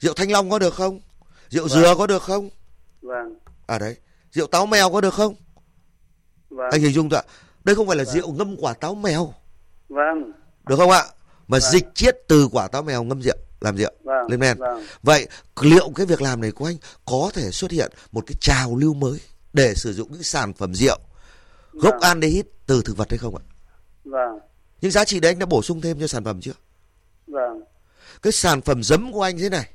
Rượu 0.00 0.14
thanh 0.14 0.30
long 0.32 0.50
có 0.50 0.58
được 0.58 0.74
không? 0.74 1.00
Rượu 1.50 1.68
dừa 1.68 1.94
có 1.98 2.06
được 2.06 2.22
không? 2.22 2.48
vâng 3.02 3.38
À 3.66 3.78
đấy, 3.78 3.96
rượu 4.32 4.46
táo 4.46 4.66
mèo 4.66 4.90
có 4.92 5.00
được 5.00 5.14
không? 5.14 5.34
vâng 6.50 6.70
Anh 6.70 6.80
hình 6.80 6.92
dung 6.92 7.08
ạ. 7.10 7.22
Đây 7.64 7.74
không 7.76 7.86
phải 7.86 7.96
là 7.96 8.04
rượu 8.04 8.32
ngâm 8.32 8.56
quả 8.56 8.72
táo 8.74 8.94
mèo, 8.94 9.34
vâng 9.88 10.32
được 10.68 10.76
không 10.76 10.90
ạ? 10.90 11.04
Mà 11.48 11.60
dịch 11.60 11.84
chiết 11.94 12.16
từ 12.28 12.48
quả 12.52 12.68
táo 12.68 12.82
mèo 12.82 13.04
ngâm 13.04 13.22
rượu, 13.22 13.36
làm 13.60 13.76
rượu 13.76 13.90
vâng 14.04 14.26
lên 14.30 14.40
men. 14.40 14.58
vâng 14.58 14.84
Vậy 15.02 15.26
liệu 15.60 15.90
cái 15.94 16.06
việc 16.06 16.22
làm 16.22 16.40
này 16.40 16.50
của 16.52 16.64
anh 16.66 16.76
có 17.04 17.30
thể 17.34 17.50
xuất 17.50 17.70
hiện 17.70 17.92
một 18.12 18.24
cái 18.26 18.34
trào 18.40 18.76
lưu 18.76 18.94
mới 18.94 19.20
để 19.52 19.74
sử 19.74 19.92
dụng 19.92 20.12
những 20.12 20.22
sản 20.22 20.52
phẩm 20.52 20.74
rượu 20.74 20.98
gốc 21.72 21.92
Vâng. 21.92 22.00
aldehyde 22.00 22.48
từ 22.66 22.82
thực 22.84 22.96
vật 22.96 23.10
hay 23.10 23.18
không 23.18 23.36
ạ? 23.36 23.42
vâng 24.04 24.38
Nhưng 24.80 24.90
giá 24.90 25.04
trị 25.04 25.20
đấy 25.20 25.30
anh 25.32 25.38
đã 25.38 25.46
bổ 25.46 25.62
sung 25.62 25.80
thêm 25.80 26.00
cho 26.00 26.06
sản 26.06 26.24
phẩm 26.24 26.40
chưa? 26.40 26.52
vâng 27.26 27.60
Cái 28.22 28.32
sản 28.32 28.60
phẩm 28.62 28.82
giấm 28.82 29.12
của 29.12 29.22
anh 29.22 29.38
thế 29.38 29.48
này, 29.48 29.70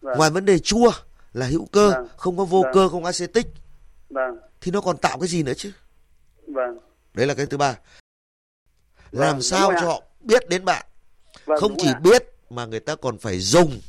vâng 0.00 0.16
ngoài 0.18 0.30
vấn 0.30 0.44
đề 0.44 0.58
chua 0.58 0.90
là 1.32 1.46
hữu 1.46 1.66
cơ, 1.66 1.90
Vâng. 1.90 2.06
không 2.16 2.36
có 2.38 2.44
vô 2.44 2.62
Vâng. 2.62 2.72
cơ, 2.74 2.88
không 2.88 3.04
acetic 3.04 3.46
vâng 4.10 4.36
thì 4.60 4.70
nó 4.70 4.80
còn 4.80 4.96
tạo 4.96 5.18
cái 5.18 5.28
gì 5.28 5.42
nữa 5.42 5.52
chứ? 5.56 5.72
vâng 6.46 6.78
Đấy 7.14 7.26
là 7.26 7.34
cái 7.34 7.46
thứ 7.46 7.56
ba. 7.56 7.78
Vâng, 9.12 9.20
Làm 9.20 9.42
sao 9.42 9.72
cho 9.80 9.86
họ 9.86 10.02
biết 10.20 10.48
đến 10.48 10.64
bạn, 10.64 10.86
vâng 11.44 11.60
không 11.60 11.74
chỉ 11.78 11.88
ạ. 11.88 12.00
biết 12.02 12.24
mà 12.50 12.66
người 12.66 12.80
ta 12.80 12.96
còn 12.96 13.18
phải 13.18 13.40
dùng, 13.40 13.80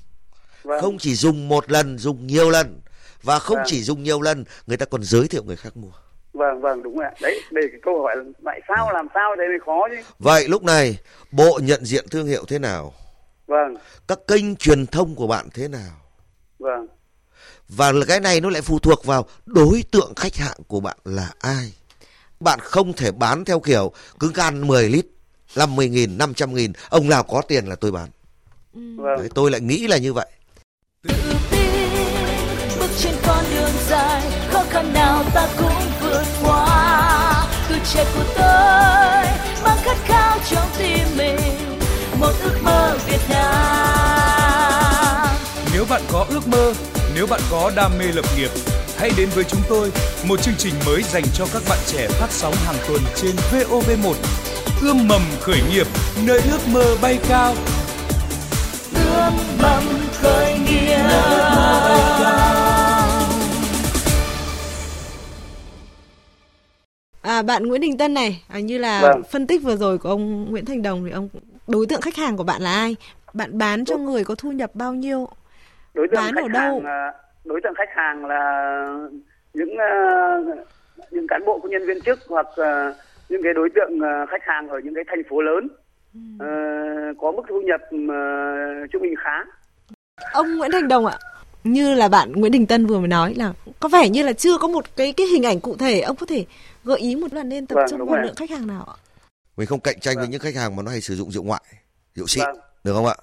vâng 0.64 0.82
không 0.82 0.98
chỉ 0.98 1.16
dùng 1.16 1.48
một 1.48 1.72
lần, 1.72 1.98
dùng 1.98 2.28
nhiều 2.28 2.50
lần 2.50 2.82
và 3.24 3.40
không 3.40 3.56
Vâng. 3.58 3.66
chỉ 3.68 3.84
dùng 3.84 4.04
nhiều 4.04 4.22
lần, 4.22 4.44
người 4.68 4.78
ta 4.78 4.86
còn 4.86 5.04
giới 5.04 5.28
thiệu 5.28 5.44
người 5.44 5.56
khác 5.56 5.78
mua. 5.78 5.92
Vâng 6.34 6.62
vâng 6.62 6.84
đúng 6.84 6.96
rồi 6.98 7.06
ạ 7.06 7.14
đấy 7.22 7.42
để 7.52 7.62
cái 7.72 7.80
câu 7.84 8.02
hỏi 8.02 8.16
là 8.16 8.24
tại 8.46 8.62
sao 8.68 8.92
làm 8.94 9.08
sao 9.14 9.36
thế 9.38 9.44
mới 9.48 9.60
khó 9.66 9.88
chứ 9.90 10.02
Vậy 10.20 10.48
lúc 10.48 10.64
này 10.64 10.98
bộ 11.32 11.60
nhận 11.64 11.86
diện 11.86 12.06
thương 12.10 12.28
hiệu 12.28 12.46
thế 12.48 12.60
nào? 12.60 12.94
vâng 13.48 13.76
Các 14.08 14.20
kênh 14.28 14.56
truyền 14.56 14.88
thông 14.88 15.16
của 15.16 15.28
bạn 15.28 15.50
thế 15.54 15.68
nào? 15.68 15.92
vâng 16.60 16.88
Và 17.70 17.92
cái 18.08 18.20
này 18.20 18.42
nó 18.42 18.50
lại 18.50 18.62
phụ 18.62 18.80
thuộc 18.80 19.06
vào 19.06 19.26
đối 19.46 19.84
tượng 19.92 20.14
khách 20.16 20.36
hàng 20.36 20.58
của 20.68 20.80
bạn 20.80 20.98
là 21.06 21.32
ai. 21.40 21.74
Bạn 22.40 22.60
không 22.62 22.94
thể 22.94 23.12
bán 23.12 23.46
theo 23.46 23.60
kiểu 23.60 23.92
cứ 24.20 24.32
can 24.36 24.68
10 24.68 24.90
lít, 24.90 25.06
50 25.56 25.90
nghìn, 25.90 26.18
500 26.18 26.54
nghìn. 26.56 26.72
Ông 26.90 27.10
nào 27.10 27.24
có 27.24 27.42
tiền 27.48 27.66
là 27.66 27.76
tôi 27.76 27.92
bán. 27.92 28.10
vâng 28.74 29.18
Đấy, 29.18 29.30
tôi 29.36 29.52
lại 29.52 29.62
nghĩ 29.62 29.88
là 29.88 29.98
như 29.98 30.14
vậy. 30.14 30.28
tự 31.04 31.14
tin 31.52 31.90
bước 32.80 32.90
trên 32.98 33.14
con 33.28 33.44
đường 33.56 33.72
dài 33.90 34.22
khó 34.52 34.64
khăn 34.70 34.94
nào 34.94 35.24
ta 35.34 35.50
cũng 35.60 35.71
tuổi 37.72 37.80
trẻ 37.94 38.06
của 38.16 38.24
tôi 38.36 39.26
mang 39.64 39.78
khát 39.84 39.98
khao 40.06 40.38
trong 40.50 40.68
tim 40.78 41.08
mình 41.18 41.38
một 42.20 42.32
ước 42.44 42.58
mơ 42.64 42.98
Việt 43.08 43.20
Nam 43.30 44.46
Nếu 45.74 45.86
bạn 45.90 46.02
có 46.12 46.26
ước 46.30 46.48
mơ, 46.48 46.74
nếu 47.16 47.28
bạn 47.28 47.42
có 47.52 47.72
đam 47.76 47.92
mê 48.00 48.06
lập 48.06 48.26
nghiệp, 48.38 48.50
hãy 48.98 49.12
đến 49.18 49.30
với 49.36 49.44
chúng 49.44 49.62
tôi, 49.70 49.92
một 50.24 50.42
chương 50.42 50.56
trình 50.58 50.74
mới 50.86 51.04
dành 51.04 51.24
cho 51.34 51.46
các 51.54 51.62
bạn 51.70 51.80
trẻ 51.88 52.08
phát 52.08 52.32
sóng 52.32 52.54
hàng 52.66 52.76
tuần 52.88 53.02
trên 53.16 53.36
VOV1. 53.52 54.14
Ươm 54.82 55.08
mầm 55.08 55.22
khởi 55.42 55.62
nghiệp, 55.72 55.88
nơi 56.26 56.42
ước 56.52 56.68
mơ 56.68 56.96
bay 57.02 57.20
cao. 57.30 57.56
ươm 58.96 59.34
mầm 59.62 59.84
khởi 60.22 60.58
nghiệp 60.60 61.91
À, 67.22 67.42
bạn 67.42 67.64
Nguyễn 67.68 67.82
Đình 67.82 67.98
Tân 67.98 68.14
này, 68.14 68.44
à, 68.50 68.60
như 68.60 68.78
là 68.78 69.02
Vâng. 69.02 69.24
phân 69.32 69.48
tích 69.48 69.62
vừa 69.64 69.76
rồi 69.76 69.98
của 69.98 70.10
ông 70.10 70.52
Nguyễn 70.52 70.66
Thành 70.66 70.82
Đồng 70.82 71.06
thì 71.06 71.12
ông 71.12 71.30
đối 71.68 71.86
tượng 71.86 72.02
khách 72.02 72.16
hàng 72.16 72.38
của 72.38 72.44
bạn 72.44 72.62
là 72.62 72.72
ai? 72.74 72.96
Bạn 73.34 73.58
bán 73.58 73.86
cho 73.86 73.98
người 73.98 74.24
có 74.24 74.36
thu 74.36 74.52
nhập 74.52 74.72
bao 74.74 74.94
nhiêu? 74.94 75.28
đối 75.94 76.08
tượng 76.08 76.16
Bán 76.24 76.36
khách 76.36 76.44
ở 76.44 76.48
đâu? 76.48 76.82
hàng 76.86 77.14
đối 77.46 77.62
tượng 77.64 77.74
khách 77.78 77.90
hàng 77.96 78.26
là 78.26 78.86
những 79.54 79.78
à, 79.78 79.92
những 81.12 81.28
cán 81.28 81.46
bộ 81.46 81.60
công 81.60 81.72
nhân 81.72 81.86
viên 81.88 82.02
chức 82.02 82.20
hoặc 82.28 82.46
à, 82.56 82.94
những 83.30 83.44
cái 83.44 83.54
đối 83.54 83.70
tượng 83.76 84.00
à, 84.02 84.26
khách 84.30 84.42
hàng 84.44 84.68
ở 84.70 84.80
những 84.84 84.96
cái 84.96 85.04
thành 85.08 85.24
phố 85.30 85.42
lớn 85.42 85.68
ờ, 86.40 86.48
có 87.22 87.32
mức 87.32 87.42
thu 87.50 87.62
nhập 87.62 87.82
trung 88.92 89.02
bình 89.02 89.16
khá 89.24 89.44
Ông 90.34 90.58
Nguyễn 90.58 90.72
Thành 90.72 90.88
Đồng 90.88 91.06
ạ, 91.06 91.18
như 91.64 91.94
là 91.94 92.08
bạn 92.08 92.32
Nguyễn 92.32 92.52
Đình 92.52 92.68
Tân 92.68 92.86
vừa 92.86 93.00
mới 93.00 93.08
nói 93.08 93.34
là 93.36 93.54
có 93.80 93.90
vẻ 93.90 94.10
như 94.10 94.24
là 94.24 94.34
chưa 94.34 94.58
có 94.58 94.68
một 94.68 94.86
cái 94.96 95.14
cái 95.14 95.28
hình 95.28 95.44
ảnh 95.46 95.60
cụ 95.60 95.76
thể, 95.78 96.02
ông 96.02 96.16
có 96.16 96.26
thể 96.26 96.46
gợi 96.84 97.00
ý 97.00 97.16
một 97.16 97.34
lần 97.34 97.50
nên 97.50 97.66
tập 97.68 97.76
Vâng, 97.76 97.86
trung 97.90 98.06
vào 98.08 98.22
lượng 98.22 98.36
khách 98.36 98.50
hàng 98.50 98.68
nào 98.68 98.84
ạ? 98.84 98.96
Mình 99.58 99.68
không 99.68 99.80
cạnh 99.80 100.00
tranh 100.00 100.16
với 100.16 100.24
Vâng. 100.26 100.32
những 100.32 100.42
khách 100.42 100.56
hàng 100.56 100.76
mà 100.76 100.84
nó 100.84 100.92
hay 100.92 101.02
sử 101.02 101.16
dụng 101.16 101.32
rượu 101.32 101.44
ngoại, 101.44 101.64
rượu 102.16 102.28
xịn. 102.28 102.44
Vâng. 102.46 102.56
Được 102.84 102.94
không 102.94 103.06
ạ? 103.06 103.16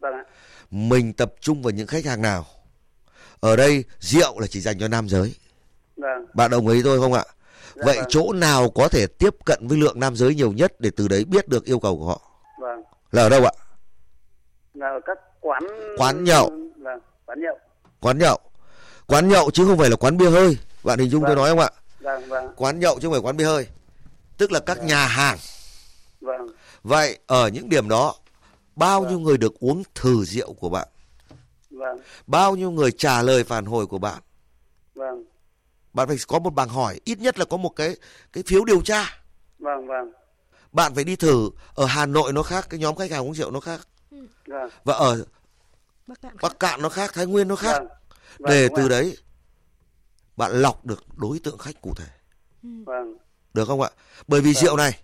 vâng 0.00 0.12
ạ 0.14 0.24
Mình 0.70 1.12
tập 1.12 1.32
trung 1.40 1.62
vào 1.62 1.70
những 1.70 1.86
khách 1.86 2.04
hàng 2.04 2.22
nào? 2.22 2.46
Ở 3.40 3.56
đây 3.56 3.84
rượu 4.00 4.40
là 4.40 4.46
chỉ 4.46 4.60
dành 4.60 4.78
cho 4.78 4.88
nam 4.88 5.08
giới. 5.08 5.34
vâng 5.96 6.26
Bạn 6.34 6.50
đồng 6.50 6.68
ý 6.68 6.82
tôi 6.84 7.00
không 7.00 7.12
ạ? 7.12 7.24
Dạ 7.74 7.82
Vậy 7.86 7.96
vâng. 7.96 8.06
chỗ 8.08 8.32
nào 8.32 8.70
có 8.70 8.88
thể 8.88 9.06
tiếp 9.06 9.34
cận 9.44 9.68
với 9.68 9.78
lượng 9.78 10.00
nam 10.00 10.16
giới 10.16 10.34
nhiều 10.34 10.52
nhất 10.52 10.72
để 10.80 10.90
từ 10.96 11.08
đấy 11.08 11.24
biết 11.24 11.48
được 11.48 11.64
yêu 11.64 11.78
cầu 11.78 11.96
của 11.98 12.06
họ? 12.06 12.20
vâng 12.60 12.82
Là 13.12 13.22
ở 13.22 13.28
đâu 13.28 13.44
ạ? 13.44 13.52
là 14.74 14.86
ở 14.88 15.00
các 15.06 15.18
quán 15.40 15.62
Quán 15.98 16.24
nhậu. 16.24 16.50
vâng 16.76 16.98
quán 17.26 17.38
nhậu 17.40 17.58
Quán 18.04 18.18
nhậu. 18.18 18.38
Quán 19.06 19.28
nhậu 19.28 19.50
chứ 19.50 19.64
không 19.66 19.78
phải 19.78 19.90
là 19.90 19.96
quán 19.96 20.16
bia 20.16 20.30
hơi. 20.30 20.58
Bạn 20.82 20.98
hình 20.98 21.10
dung 21.10 21.22
tôi 21.22 21.28
Vâng. 21.28 21.38
nói 21.38 21.50
không 21.50 21.58
ạ? 21.58 21.70
vâng 22.00 22.28
vâng 22.28 22.52
Quán 22.56 22.80
nhậu 22.80 22.94
chứ 23.00 23.00
không 23.02 23.12
phải 23.12 23.20
quán 23.20 23.36
bia 23.36 23.44
hơi. 23.44 23.66
Tức 24.36 24.52
là 24.52 24.60
các 24.60 24.84
nhà 24.84 25.06
hàng. 25.06 25.38
vâng 26.20 26.46
Vậy 26.82 27.18
ở 27.26 27.48
những 27.48 27.68
điểm 27.68 27.88
đó 27.88 28.14
bao 28.76 29.00
Vâng. 29.00 29.10
nhiêu 29.10 29.18
người 29.18 29.36
được 29.38 29.54
uống 29.60 29.82
thử 29.94 30.24
rượu 30.24 30.52
của 30.52 30.68
bạn? 30.68 30.88
vâng 31.70 31.98
Bao 32.26 32.56
nhiêu 32.56 32.70
người 32.70 32.92
trả 32.92 33.22
lời 33.22 33.44
phản 33.44 33.64
hồi 33.64 33.86
của 33.86 33.98
bạn? 33.98 34.20
vâng 34.94 35.24
Bạn 35.92 36.08
phải 36.08 36.16
có 36.28 36.38
một 36.38 36.50
bảng 36.54 36.68
hỏi, 36.68 37.00
ít 37.04 37.18
nhất 37.20 37.38
là 37.38 37.44
có 37.44 37.56
một 37.56 37.68
cái 37.76 37.96
cái 38.32 38.44
phiếu 38.46 38.64
điều 38.64 38.80
tra. 38.80 39.04
vâng 39.58 39.86
vâng 39.86 40.12
Bạn 40.72 40.94
phải 40.94 41.04
đi 41.04 41.16
thử 41.16 41.50
ở 41.74 41.86
Hà 41.86 42.06
Nội 42.06 42.32
nó 42.32 42.42
khác, 42.42 42.66
cái 42.70 42.80
nhóm 42.80 42.96
khách 42.96 43.10
hàng 43.10 43.26
uống 43.26 43.34
rượu 43.34 43.50
nó 43.50 43.60
khác 43.60 43.80
vâng 44.46 44.70
và 44.84 44.94
ở 44.94 45.24
Bắc 46.06 46.20
Cạn. 46.22 46.36
Bắc 46.42 46.60
Cạn 46.60 46.82
nó 46.82 46.88
khác, 46.88 47.10
Thái 47.14 47.26
Nguyên 47.26 47.48
nó 47.48 47.56
khác. 47.56 47.72
vâng 47.78 47.88
vâng 48.38 48.50
Để 48.50 48.68
đúng 48.68 48.76
từ 48.76 48.82
ạ. 48.84 48.88
đấy 48.88 49.16
bạn 50.36 50.52
lọc 50.52 50.86
được 50.86 51.04
đối 51.16 51.38
tượng 51.38 51.58
khách 51.58 51.80
cụ 51.80 51.94
thể. 51.94 52.06
vâng 52.62 53.16
Được 53.54 53.64
không 53.68 53.80
ạ? 53.80 53.90
Bởi 54.26 54.40
vì 54.40 54.54
rượu 54.54 54.76
này 54.76 54.98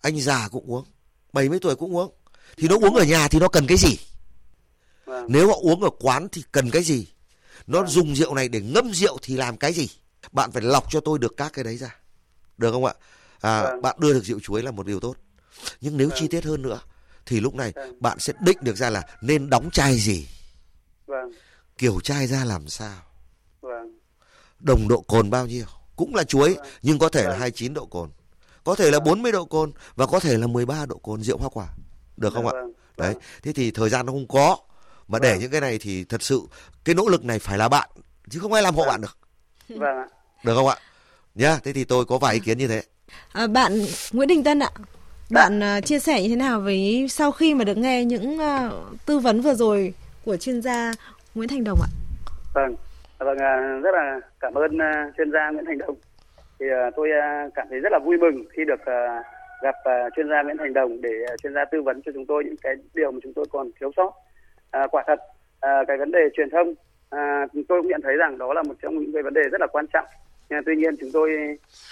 anh 0.00 0.20
già 0.20 0.48
cũng 0.48 0.64
uống, 0.70 0.84
bảy 1.32 1.48
mấy 1.48 1.58
tuổi 1.60 1.76
cũng 1.76 1.96
uống, 1.96 2.12
thì 2.56 2.68
nó 2.68 2.76
uống 2.76 2.94
ở 2.94 3.04
nhà 3.04 3.28
thì 3.28 3.38
nó 3.38 3.48
cần 3.48 3.66
cái 3.66 3.76
gì 3.78 3.96
vâng, 5.04 5.26
nếu 5.28 5.48
họ 5.48 5.54
uống 5.62 5.82
ở 5.82 5.90
quán 6.00 6.28
thì 6.32 6.42
cần 6.52 6.70
cái 6.70 6.82
gì 6.82 7.06
nó 7.66 7.80
Vâng. 7.80 7.88
dùng 7.90 8.16
rượu 8.16 8.34
này 8.34 8.48
để 8.48 8.60
ngâm 8.60 8.92
rượu 8.94 9.18
thì 9.22 9.36
làm 9.36 9.56
cái 9.56 9.72
gì 9.72 9.88
bạn 10.32 10.52
phải 10.52 10.62
lọc 10.62 10.84
cho 10.90 11.00
tôi 11.00 11.18
được 11.18 11.34
các 11.36 11.52
cái 11.52 11.64
đấy 11.64 11.76
ra 11.76 11.96
được 12.58 12.72
không 12.72 12.84
ạ 12.84 12.94
à, 13.40 13.62
Vâng. 13.62 13.82
bạn 13.82 13.96
đưa 14.00 14.12
được 14.12 14.24
rượu 14.24 14.40
chuối 14.40 14.62
là 14.62 14.70
một 14.70 14.86
điều 14.86 15.00
tốt 15.00 15.16
nhưng 15.80 15.96
nếu 15.96 16.08
Vâng. 16.08 16.18
chi 16.20 16.28
tiết 16.28 16.44
hơn 16.44 16.62
nữa 16.62 16.80
thì 17.26 17.40
lúc 17.40 17.54
này 17.54 17.72
Vâng. 17.76 17.96
bạn 18.00 18.18
sẽ 18.18 18.32
định 18.40 18.58
được 18.60 18.76
ra 18.76 18.90
là 18.90 19.02
nên 19.20 19.50
đóng 19.50 19.70
chai 19.72 19.94
gì 19.94 20.26
vâng, 21.06 21.30
kiểu 21.78 22.00
chai 22.00 22.26
ra 22.26 22.44
làm 22.44 22.68
sao 22.68 22.96
vâng, 23.60 23.98
đồng 24.60 24.88
độ 24.88 25.00
cồn 25.00 25.30
bao 25.30 25.46
nhiêu 25.46 25.64
cũng 25.96 26.14
là 26.14 26.24
chuối 26.24 26.54
Vâng. 26.54 26.66
nhưng 26.82 26.98
có 26.98 27.08
thể 27.08 27.22
là 27.24 27.30
Vâng. 27.30 27.38
29 27.40 27.74
độ 27.74 27.86
cồn 27.86 28.10
có 28.64 28.74
thể 28.74 28.90
là 28.90 29.00
40 29.00 29.32
độ 29.32 29.44
cồn 29.44 29.72
và 29.94 30.06
có 30.06 30.20
thể 30.20 30.38
là 30.38 30.46
13 30.46 30.86
độ 30.86 30.96
cồn 30.98 31.22
rượu 31.22 31.38
hoa 31.38 31.48
quả 31.48 31.68
được 32.16 32.32
không 32.34 32.46
ạ 32.46 32.52
vâng, 32.52 32.72
đấy 32.96 33.12
vâng, 33.14 33.22
thế 33.42 33.52
thì 33.52 33.70
thời 33.70 33.90
gian 33.90 34.06
nó 34.06 34.12
không 34.12 34.28
có 34.28 34.56
mà 35.08 35.18
để 35.18 35.30
Vâng. 35.32 35.40
những 35.40 35.50
cái 35.50 35.60
này 35.60 35.78
thì 35.78 36.04
thật 36.04 36.22
sự 36.22 36.42
cái 36.84 36.94
nỗ 36.94 37.08
lực 37.08 37.24
này 37.24 37.38
phải 37.38 37.58
là 37.58 37.68
bạn 37.68 37.90
chứ 38.30 38.38
không 38.40 38.52
ai 38.52 38.62
làm 38.62 38.74
hộ 38.74 38.82
Vâng. 38.82 38.88
bạn 38.88 39.00
được 39.00 39.18
vâng 39.68 39.96
ạ. 39.96 40.06
được 40.44 40.54
không 40.54 40.66
ạ 40.68 40.76
nhá 41.34 41.58
thế 41.64 41.72
thì 41.72 41.84
tôi 41.84 42.04
có 42.04 42.18
vài 42.18 42.34
ý 42.34 42.40
kiến 42.40 42.58
như 42.58 42.68
thế 42.68 42.82
À, 43.32 43.46
bạn 43.46 43.86
Nguyễn 44.12 44.28
Đình 44.28 44.44
Tân 44.44 44.58
ạ, 44.62 44.70
bạn 45.30 45.62
à, 45.62 45.80
chia 45.80 45.98
sẻ 45.98 46.22
như 46.22 46.28
thế 46.28 46.36
nào 46.36 46.60
với 46.60 47.06
sau 47.08 47.32
khi 47.32 47.54
mà 47.54 47.64
được 47.64 47.76
nghe 47.76 48.04
những 48.04 48.38
uh, 48.38 48.72
tư 49.06 49.18
vấn 49.18 49.40
vừa 49.40 49.54
rồi 49.54 49.94
của 50.24 50.36
chuyên 50.36 50.62
gia 50.62 50.92
Nguyễn 51.34 51.48
Thành 51.48 51.64
Đồng 51.64 51.78
ạ? 51.82 51.90
Vâng, 52.54 52.76
à, 53.18 53.24
vâng 53.24 53.38
à, 53.38 53.80
rất 53.82 53.90
là 53.94 54.20
cảm 54.40 54.54
ơn 54.54 54.78
chuyên 55.16 55.32
gia 55.32 55.50
Nguyễn 55.50 55.64
Thành 55.64 55.78
Đồng. 55.78 55.96
Thì 56.60 56.66
tôi 56.96 57.08
cảm 57.54 57.66
thấy 57.70 57.80
rất 57.80 57.92
là 57.92 57.98
vui 57.98 58.16
mừng 58.16 58.44
khi 58.50 58.64
được 58.64 58.80
gặp 59.62 59.74
chuyên 60.16 60.28
gia 60.28 60.42
Nguyễn 60.42 60.56
Thành 60.58 60.72
Đồng 60.72 61.00
để 61.00 61.10
chuyên 61.42 61.54
gia 61.54 61.64
tư 61.64 61.82
vấn 61.82 62.02
cho 62.02 62.12
chúng 62.14 62.26
tôi 62.26 62.44
những 62.44 62.56
cái 62.62 62.74
điều 62.94 63.12
mà 63.12 63.18
chúng 63.22 63.32
tôi 63.32 63.44
còn 63.50 63.70
thiếu 63.80 63.90
sót. 63.96 64.12
À, 64.70 64.86
quả 64.90 65.04
thật 65.06 65.18
à, 65.60 65.84
cái 65.88 65.96
vấn 65.96 66.12
đề 66.12 66.20
truyền 66.36 66.50
thông 66.50 66.74
à, 67.10 67.46
tôi 67.68 67.82
cũng 67.82 67.88
nhận 67.88 68.00
thấy 68.02 68.16
rằng 68.16 68.38
đó 68.38 68.52
là 68.52 68.62
một 68.62 68.74
trong 68.82 68.98
những 68.98 69.12
cái 69.12 69.22
vấn 69.22 69.34
đề 69.34 69.42
rất 69.52 69.60
là 69.60 69.66
quan 69.66 69.86
trọng. 69.92 70.06
Nhưng 70.50 70.60
tuy 70.66 70.76
nhiên 70.76 70.94
chúng 71.00 71.10
tôi 71.12 71.30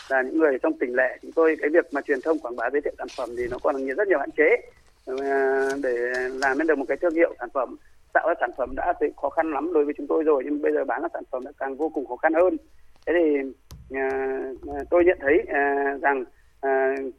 là 0.08 0.22
những 0.22 0.38
người 0.38 0.58
trong 0.62 0.78
tỉnh 0.78 0.94
lẻ, 0.96 1.18
chúng 1.22 1.32
tôi 1.32 1.56
cái 1.60 1.70
việc 1.70 1.86
mà 1.92 2.00
truyền 2.00 2.20
thông 2.20 2.38
quảng 2.38 2.56
bá 2.56 2.70
giới 2.72 2.80
thiệu 2.80 2.92
sản 2.98 3.06
phẩm 3.16 3.28
thì 3.36 3.42
nó 3.50 3.58
còn 3.62 3.86
rất 3.86 4.08
nhiều 4.08 4.18
hạn 4.18 4.30
chế. 4.30 4.56
Ờ, 5.06 5.16
để 5.82 5.90
làm 6.34 6.58
nên 6.58 6.66
được 6.66 6.78
một 6.78 6.84
cái 6.88 6.96
thương 6.96 7.14
hiệu 7.14 7.34
sản 7.38 7.48
phẩm 7.54 7.76
tạo 8.12 8.28
ra 8.28 8.34
sản 8.40 8.50
phẩm 8.56 8.74
đã 8.76 8.92
thấy 9.00 9.12
khó 9.16 9.28
khăn 9.28 9.52
lắm 9.52 9.72
đối 9.72 9.84
với 9.84 9.94
chúng 9.96 10.06
tôi 10.06 10.24
rồi 10.24 10.42
nhưng 10.44 10.62
bây 10.62 10.72
giờ 10.72 10.84
bán 10.84 11.02
ra 11.02 11.08
sản 11.12 11.22
phẩm 11.30 11.44
đã 11.44 11.52
càng 11.58 11.76
vô 11.76 11.88
cùng 11.88 12.06
khó 12.06 12.16
khăn 12.16 12.34
hơn. 12.34 12.56
Thế 13.06 13.12
thì 13.16 13.52
ờ, 13.98 14.08
ờ, 14.66 14.84
tôi 14.90 15.04
nhận 15.04 15.18
thấy 15.20 15.42
rằng 16.02 16.24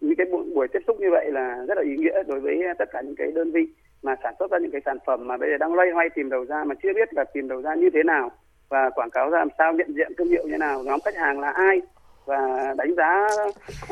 những 0.01 0.15
cái 0.17 0.27
buổi, 0.31 0.43
buổi 0.55 0.67
tiếp 0.67 0.79
xúc 0.87 0.99
như 0.99 1.07
vậy 1.11 1.31
là 1.31 1.65
rất 1.67 1.77
là 1.77 1.83
ý 1.83 1.95
nghĩa 1.97 2.23
đối 2.27 2.39
với 2.39 2.61
tất 2.79 2.85
cả 2.91 3.01
những 3.01 3.15
cái 3.15 3.31
đơn 3.31 3.51
vị 3.51 3.67
mà 4.03 4.15
sản 4.23 4.33
xuất 4.39 4.51
ra 4.51 4.57
những 4.57 4.71
cái 4.71 4.81
sản 4.85 4.97
phẩm 5.05 5.27
mà 5.27 5.37
bây 5.37 5.49
giờ 5.49 5.57
đang 5.57 5.73
loay 5.73 5.89
hoay 5.91 6.09
tìm 6.09 6.29
đầu 6.29 6.45
ra 6.45 6.63
mà 6.63 6.75
chưa 6.83 6.93
biết 6.93 7.13
là 7.13 7.23
tìm 7.33 7.47
đầu 7.47 7.61
ra 7.61 7.75
như 7.75 7.89
thế 7.93 8.03
nào 8.03 8.31
và 8.69 8.89
quảng 8.89 9.09
cáo 9.09 9.29
ra 9.29 9.39
làm 9.39 9.49
sao 9.57 9.73
nhận 9.73 9.93
diện 9.93 10.11
thương 10.17 10.29
hiệu 10.29 10.43
như 10.47 10.57
nào 10.57 10.83
nhóm 10.83 10.99
khách 11.05 11.15
hàng 11.15 11.39
là 11.39 11.49
ai 11.49 11.81
và 12.25 12.73
đánh 12.77 12.95
giá 12.95 13.27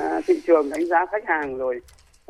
uh, 0.02 0.26
thị 0.28 0.42
trường 0.48 0.70
đánh 0.70 0.86
giá 0.86 1.06
khách 1.06 1.26
hàng 1.26 1.58
rồi 1.58 1.82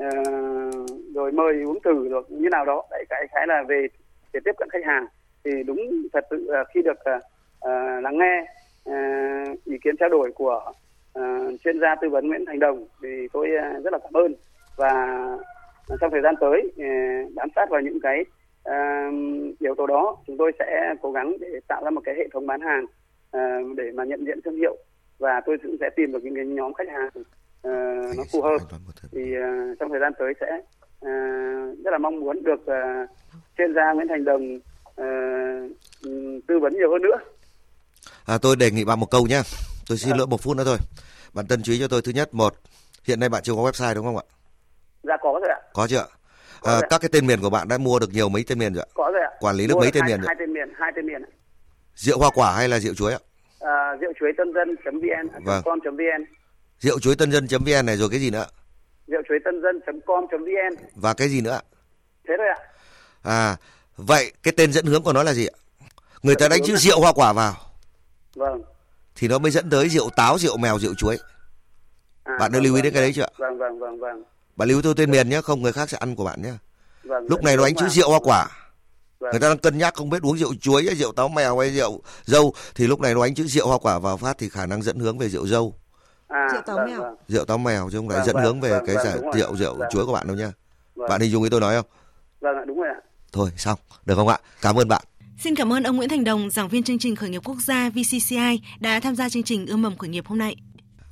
uh, 0.02 0.90
rồi 1.16 1.32
mời 1.32 1.64
uống 1.64 1.80
thử 1.84 2.08
được 2.10 2.32
như 2.32 2.50
nào 2.50 2.66
đó. 2.66 2.84
Đấy 2.92 3.06
cái 3.10 3.28
cái 3.34 3.48
là 3.48 3.64
về 3.68 3.88
để 4.34 4.40
tiếp 4.46 4.52
cận 4.58 4.70
khách 4.70 4.86
hàng. 4.86 5.06
Thì 5.44 5.52
đúng 5.64 5.78
thật 6.14 6.26
sự 6.30 6.52
uh, 6.62 6.68
khi 6.74 6.82
được 6.82 7.00
uh, 7.00 8.04
lắng 8.04 8.18
nghe 8.18 8.46
uh, 8.90 9.66
ý 9.66 9.78
kiến 9.84 9.98
trao 10.00 10.10
đổi 10.10 10.32
của 10.32 10.72
uh, 11.20 11.24
chuyên 11.64 11.80
gia 11.80 11.96
tư 11.96 12.10
vấn 12.10 12.28
Nguyễn 12.28 12.46
Thành 12.46 12.60
Đồng 12.60 12.86
thì 13.04 13.28
tôi 13.34 13.50
uh, 13.58 13.84
rất 13.84 13.94
là 13.94 14.00
cảm 14.00 14.14
ơn. 14.14 14.34
Và 14.78 15.18
trong 16.02 16.12
thời 16.12 16.22
gian 16.22 16.36
tới 16.40 16.72
uh, 16.72 17.34
bám 17.36 17.50
sát 17.56 17.70
vào 17.70 17.82
những 17.82 18.00
cái 18.04 18.26
à, 18.64 19.10
yếu 19.60 19.76
tố 19.78 19.88
đó 19.88 20.18
chúng 20.28 20.38
tôi 20.38 20.52
sẽ 20.60 20.94
cố 21.02 21.12
gắng 21.12 21.38
để 21.40 21.48
tạo 21.68 21.82
ra 21.84 21.90
một 21.90 22.02
cái 22.06 22.16
hệ 22.18 22.28
thống 22.34 22.48
bán 22.48 22.62
hàng 22.62 22.86
à, 23.32 23.58
để 23.78 23.84
mà 23.94 24.04
nhận 24.04 24.26
diện 24.26 24.40
thương 24.46 24.56
hiệu. 24.58 24.78
Và 25.20 25.42
tôi 25.46 25.58
cũng 25.64 25.76
sẽ 25.80 25.90
tìm 25.96 26.12
được 26.12 26.20
những 26.24 26.36
cái 26.36 26.46
nhóm 26.46 26.74
khách 26.74 26.88
hàng 26.88 27.10
à, 27.64 27.72
nó 28.18 28.24
phù 28.32 28.42
hợp. 28.42 28.58
thì 29.12 29.22
à, 29.36 29.74
trong 29.80 29.90
thời 29.90 30.00
gian 30.00 30.14
tới 30.20 30.34
sẽ 30.40 30.48
à, 31.02 31.14
rất 31.84 31.92
là 31.92 31.98
mong 31.98 32.20
muốn 32.20 32.44
được 32.44 32.68
à, 32.68 33.08
chuyên 33.58 33.74
gia 33.76 33.94
Nguyễn 33.94 34.08
Thành 34.08 34.26
Đồng 34.26 34.60
à, 34.96 35.08
ừm, 36.04 36.42
tư 36.42 36.60
vấn 36.60 36.74
nhiều 36.74 36.92
hơn 36.92 37.02
nữa. 37.02 37.18
à, 38.26 38.38
tôi 38.42 38.56
đề 38.56 38.72
nghị 38.72 38.86
bạn 38.86 39.00
một 39.00 39.12
câu 39.12 39.28
nhé 39.28 39.42
tôi 39.90 39.98
xin 39.98 40.10
Vâng. 40.10 40.18
lỗi 40.18 40.28
một 40.28 40.42
phút 40.42 40.58
nữa 40.58 40.64
thôi. 40.66 40.78
Bạn 41.34 41.46
tân 41.48 41.64
chú 41.64 41.72
ý 41.72 41.80
cho 41.80 41.88
tôi. 41.88 42.02
Thứ 42.02 42.12
nhất 42.16 42.34
một 42.34 42.54
hiện 43.08 43.20
nay 43.20 43.30
bạn 43.30 43.44
chưa 43.44 43.54
có 43.56 43.62
website 43.62 43.96
đúng 43.96 44.06
không 44.06 44.18
ạ? 44.18 44.24
Dạ 45.04 45.18
có 45.22 45.40
rồi 45.42 45.50
ạ, 45.50 45.60
có 45.74 45.88
chưa 45.88 46.06
à, 46.62 46.74
ạ. 46.74 46.82
các 46.90 47.02
cái 47.02 47.10
tên 47.12 47.28
miền 47.28 47.42
của 47.42 47.50
bạn 47.50 47.68
đã 47.68 47.78
mua 47.78 48.00
được 48.00 48.10
nhiều 48.14 48.30
mấy 48.30 48.44
tên 48.48 48.60
miền 48.60 48.74
rồi 48.74 48.84
ạ 48.84 48.92
có 48.94 49.12
rồi 49.14 49.22
ạ. 49.22 49.32
Quản 49.40 49.56
lý 49.56 49.68
được 49.68 49.74
Mua 49.74 49.80
mấy 49.80 49.92
tên 49.92 50.02
hai, 50.02 50.10
miền 50.12 50.20
rồi? 50.22 50.28
Hai 50.28 50.36
tên 50.40 50.54
miền, 50.54 50.74
hai 50.80 50.92
tên 50.96 51.06
miền. 51.06 51.22
rượu 51.96 52.20
hoa 52.20 52.30
quả 52.34 52.52
hay 52.56 52.68
là 52.70 52.80
rượu 52.80 52.94
chuối 52.94 53.12
ạ 53.14 53.20
À, 53.60 53.96
rượu 54.02 54.14
chuối 54.20 54.32
tân 54.38 54.54
dân.vn, 54.54 55.44
Vâng. 55.46 55.62
com.vn, 55.66 56.26
rượu 56.80 57.00
chuối 57.00 57.16
tân 57.16 57.32
dân 57.32 57.48
vn 57.48 57.86
này 57.86 57.98
rồi 57.98 58.10
cái 58.10 58.20
gì 58.20 58.30
nữa 58.30 58.46
rượu 59.08 59.22
chuối 59.30 59.38
tân 59.46 59.62
dân.com.vn. 59.62 60.86
và 60.96 61.14
cái 61.14 61.30
gì 61.30 61.42
nữa 61.42 61.52
ạ 61.52 61.62
Thế 62.28 62.34
thôi 62.38 62.48
ạ. 62.48 62.60
à 63.24 63.56
vậy 63.98 64.32
cái 64.44 64.54
tên 64.58 64.74
dẫn 64.74 64.86
hướng 64.86 65.04
của 65.04 65.14
nó 65.14 65.24
là 65.24 65.34
gì 65.34 65.46
ạ 65.46 65.56
người 66.24 66.36
ta 66.36 66.48
đánh 66.48 66.60
chữ 66.66 66.74
ạ. 66.74 66.78
rượu 66.78 67.00
hoa 67.00 67.14
quả 67.14 67.34
vào 67.34 67.54
Vâng. 68.36 68.62
thì 69.16 69.28
nó 69.28 69.40
mới 69.40 69.52
dẫn 69.52 69.70
tới 69.70 69.90
rượu 69.90 70.10
táo 70.16 70.38
rượu 70.38 70.58
mèo 70.58 70.80
rượu 70.80 70.94
chuối 70.94 71.18
À, 72.24 72.34
Bạn 72.40 72.52
đã 72.52 72.58
vâng, 72.58 72.64
lưu 72.64 72.76
ý 72.76 72.78
vâng, 72.78 72.84
đến 72.84 72.94
cái 72.94 73.02
đấy 73.02 73.12
chưa 73.16 73.22
ạ? 73.24 73.28
Vâng 73.38 73.58
vâng 73.58 73.80
vâng 73.80 74.00
vâng. 74.00 74.24
Bạn 74.62 74.70
lưu 74.70 74.82
tôi 74.82 74.94
tên 74.98 75.12
miền 75.12 75.30
nhé 75.30 75.42
không 75.42 75.62
người 75.62 75.72
khác 75.74 75.90
sẽ 75.90 75.98
ăn 75.98 76.16
của 76.16 76.24
bạn 76.24 76.42
nhé 76.42 76.52
Vâng. 77.04 77.26
lúc 77.30 77.44
này 77.44 77.58
nó 77.58 77.64
đánh 77.64 77.76
chữ 77.76 77.88
rượu 77.90 78.10
hoa 78.10 78.20
quả 78.24 78.48
Vâng. 79.20 79.32
người 79.32 79.40
ta 79.40 79.48
đang 79.50 79.58
cân 79.58 79.78
nhắc 79.78 79.94
không 79.94 80.10
biết 80.10 80.22
uống 80.22 80.38
rượu 80.38 80.54
chuối 80.62 80.84
hay 80.86 80.96
rượu 80.96 81.12
táo 81.12 81.30
mèo 81.30 81.60
hay 81.60 81.70
rượu 81.70 82.02
dâu 82.26 82.54
thì 82.76 82.88
lúc 82.88 83.00
này 83.00 83.14
nó 83.14 83.24
đánh 83.24 83.36
chữ 83.36 83.48
rượu 83.48 83.68
hoa 83.68 83.78
quả 83.78 84.00
vào 84.00 84.18
phát 84.18 84.38
thì 84.38 84.50
khả 84.50 84.66
năng 84.66 84.82
dẫn 84.84 85.00
hướng 85.00 85.18
về 85.18 85.30
rượu 85.30 85.48
dâu 85.48 85.76
À, 86.28 86.48
Rượu 86.54 86.62
táo 86.66 86.78
vâng, 86.78 86.86
mèo. 86.86 87.02
vâng, 87.02 87.16
rượu 87.28 87.46
táo 87.46 87.58
mèo 87.58 87.90
chứ 87.92 87.98
không 87.98 88.08
phải 88.10 88.18
Vâng, 88.18 88.26
dẫn 88.28 88.36
vâng, 88.36 88.44
hướng 88.46 88.62
về 88.62 88.70
vâng, 88.70 88.84
cái 88.86 88.96
vâng, 88.96 89.22
rồi. 89.22 89.32
rượu 89.36 89.56
rượu 89.56 89.76
Vâng. 89.76 89.90
chuối 89.92 90.06
của 90.06 90.14
bạn 90.14 90.28
đâu 90.28 90.36
nha 90.38 90.52
vâng. 90.96 91.10
bạn 91.10 91.22
hình 91.22 91.32
dung 91.32 91.44
ý 91.44 91.50
tôi 91.50 91.60
nói 91.62 91.76
không 91.76 91.86
Vâng 92.42 92.56
ạ, 92.56 92.64
đúng 92.68 92.78
rồi 92.78 92.88
ạ. 92.88 93.00
thôi 93.32 93.50
xong 93.58 93.80
được 94.06 94.16
không 94.16 94.28
ạ 94.28 94.40
cảm 94.62 94.76
ơn 94.80 94.88
bạn 94.88 95.04
Xin 95.44 95.56
cảm 95.56 95.74
ơn 95.74 95.84
ông 95.84 95.96
Nguyễn 95.96 96.10
Thành 96.10 96.24
Đồng, 96.24 96.50
giảng 96.50 96.68
viên 96.70 96.84
chương 96.84 97.00
trình 97.00 97.16
khởi 97.16 97.30
nghiệp 97.30 97.42
quốc 97.46 97.58
gia 97.68 97.90
VCCI 97.90 98.62
đã 98.80 99.00
tham 99.00 99.16
gia 99.16 99.30
chương 99.30 99.44
trình 99.44 99.66
ươm 99.66 99.82
mầm 99.82 99.98
khởi 99.98 100.10
nghiệp 100.10 100.24
hôm 100.28 100.38
nay. 100.40 100.56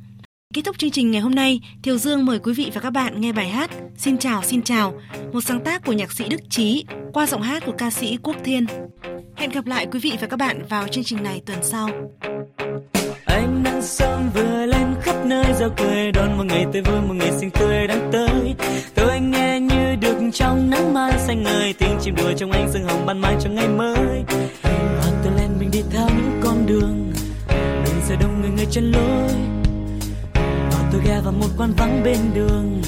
Kết 0.54 0.62
thúc 0.64 0.78
chương 0.78 0.90
trình 0.90 1.10
ngày 1.10 1.20
hôm 1.20 1.34
nay, 1.34 1.60
Thiều 1.82 1.98
Dương 1.98 2.24
mời 2.24 2.38
quý 2.38 2.52
vị 2.52 2.70
và 2.74 2.80
các 2.80 2.90
bạn 2.90 3.20
nghe 3.20 3.32
bài 3.32 3.48
hát 3.48 3.70
Xin 3.96 4.18
chào 4.18 4.42
xin 4.42 4.62
chào, 4.62 5.00
một 5.32 5.40
sáng 5.40 5.64
tác 5.64 5.84
của 5.84 5.92
nhạc 5.92 6.12
sĩ 6.12 6.28
Đức 6.28 6.40
Trí 6.50 6.84
qua 7.12 7.26
giọng 7.26 7.42
hát 7.42 7.62
của 7.66 7.72
ca 7.78 7.90
sĩ 7.90 8.18
Quốc 8.22 8.36
Thiên. 8.44 8.66
Hẹn 9.36 9.50
gặp 9.50 9.66
lại 9.66 9.86
quý 9.92 10.00
vị 10.00 10.12
và 10.20 10.26
các 10.26 10.36
bạn 10.36 10.62
vào 10.68 10.88
chương 10.88 11.04
trình 11.04 11.22
này 11.22 11.42
tuần 11.46 11.58
sau. 11.62 11.88
ánh 13.24 13.62
nắng 13.62 13.82
sớm 13.82 14.30
vừa 14.34 14.66
lên 14.66 14.94
khắp 15.02 15.26
nơi 15.26 15.44
giao 15.60 15.70
cười 15.76 16.12
đón 16.12 16.36
một 16.36 16.44
ngày 16.46 16.66
tươi 16.72 16.82
vui 16.82 17.00
một 17.00 17.14
ngày 17.14 17.21
chim 22.02 22.14
đùa 22.16 22.32
trong 22.36 22.52
anh 22.52 22.70
sương 22.72 22.84
hồng 22.84 23.06
ban 23.06 23.18
mai 23.18 23.36
cho 23.40 23.50
ngày 23.50 23.68
mới. 23.68 24.24
Và 24.62 25.12
tôi 25.24 25.32
lên 25.36 25.50
mình 25.58 25.70
đi 25.70 25.82
theo 25.90 26.08
những 26.08 26.40
con 26.44 26.66
đường 26.66 27.12
đường 27.84 28.00
xe 28.08 28.16
đông 28.20 28.40
người 28.40 28.50
người 28.50 28.66
chân 28.70 28.92
lối. 28.92 29.28
Và 30.70 30.88
tôi 30.92 31.00
ghé 31.04 31.20
vào 31.24 31.32
một 31.32 31.48
quán 31.58 31.72
vắng 31.76 32.02
bên 32.04 32.18
đường, 32.34 32.82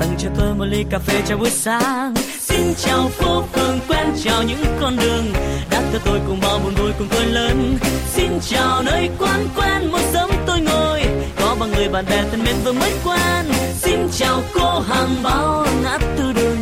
tặng 0.00 0.14
cho 0.18 0.28
tôi 0.38 0.54
một 0.54 0.64
ly 0.64 0.84
cà 0.90 0.98
phê 0.98 1.22
cho 1.26 1.36
buổi 1.36 1.50
sáng. 1.50 2.14
Xin 2.40 2.74
chào 2.74 3.08
phố 3.08 3.42
phường, 3.52 3.78
quen 3.88 4.06
chào 4.24 4.42
những 4.42 4.64
con 4.80 4.96
đường. 4.96 5.24
Đã 5.70 5.82
cho 5.92 5.98
tôi 6.04 6.20
cùng 6.26 6.40
bao 6.40 6.58
buồn 6.58 6.74
vui, 6.74 6.92
cùng 6.98 7.08
tôi 7.10 7.26
lớn. 7.26 7.78
Xin 8.06 8.30
chào 8.40 8.82
nơi 8.82 9.10
quán, 9.18 9.48
quen 9.56 9.92
một 9.92 10.00
sớm 10.12 10.30
tôi 10.46 10.60
ngồi. 10.60 11.02
Có 11.40 11.56
bao 11.60 11.68
người 11.68 11.88
bạn 11.88 12.04
bè 12.10 12.24
thân 12.30 12.44
mến 12.44 12.54
vừa 12.64 12.72
mới 12.72 12.92
quen. 13.04 13.46
Xin 13.74 14.08
chào 14.12 14.42
cô 14.54 14.80
hàng 14.80 15.14
bao 15.22 15.66
ngã 15.82 15.98
tư 16.16 16.32
đường 16.32 16.59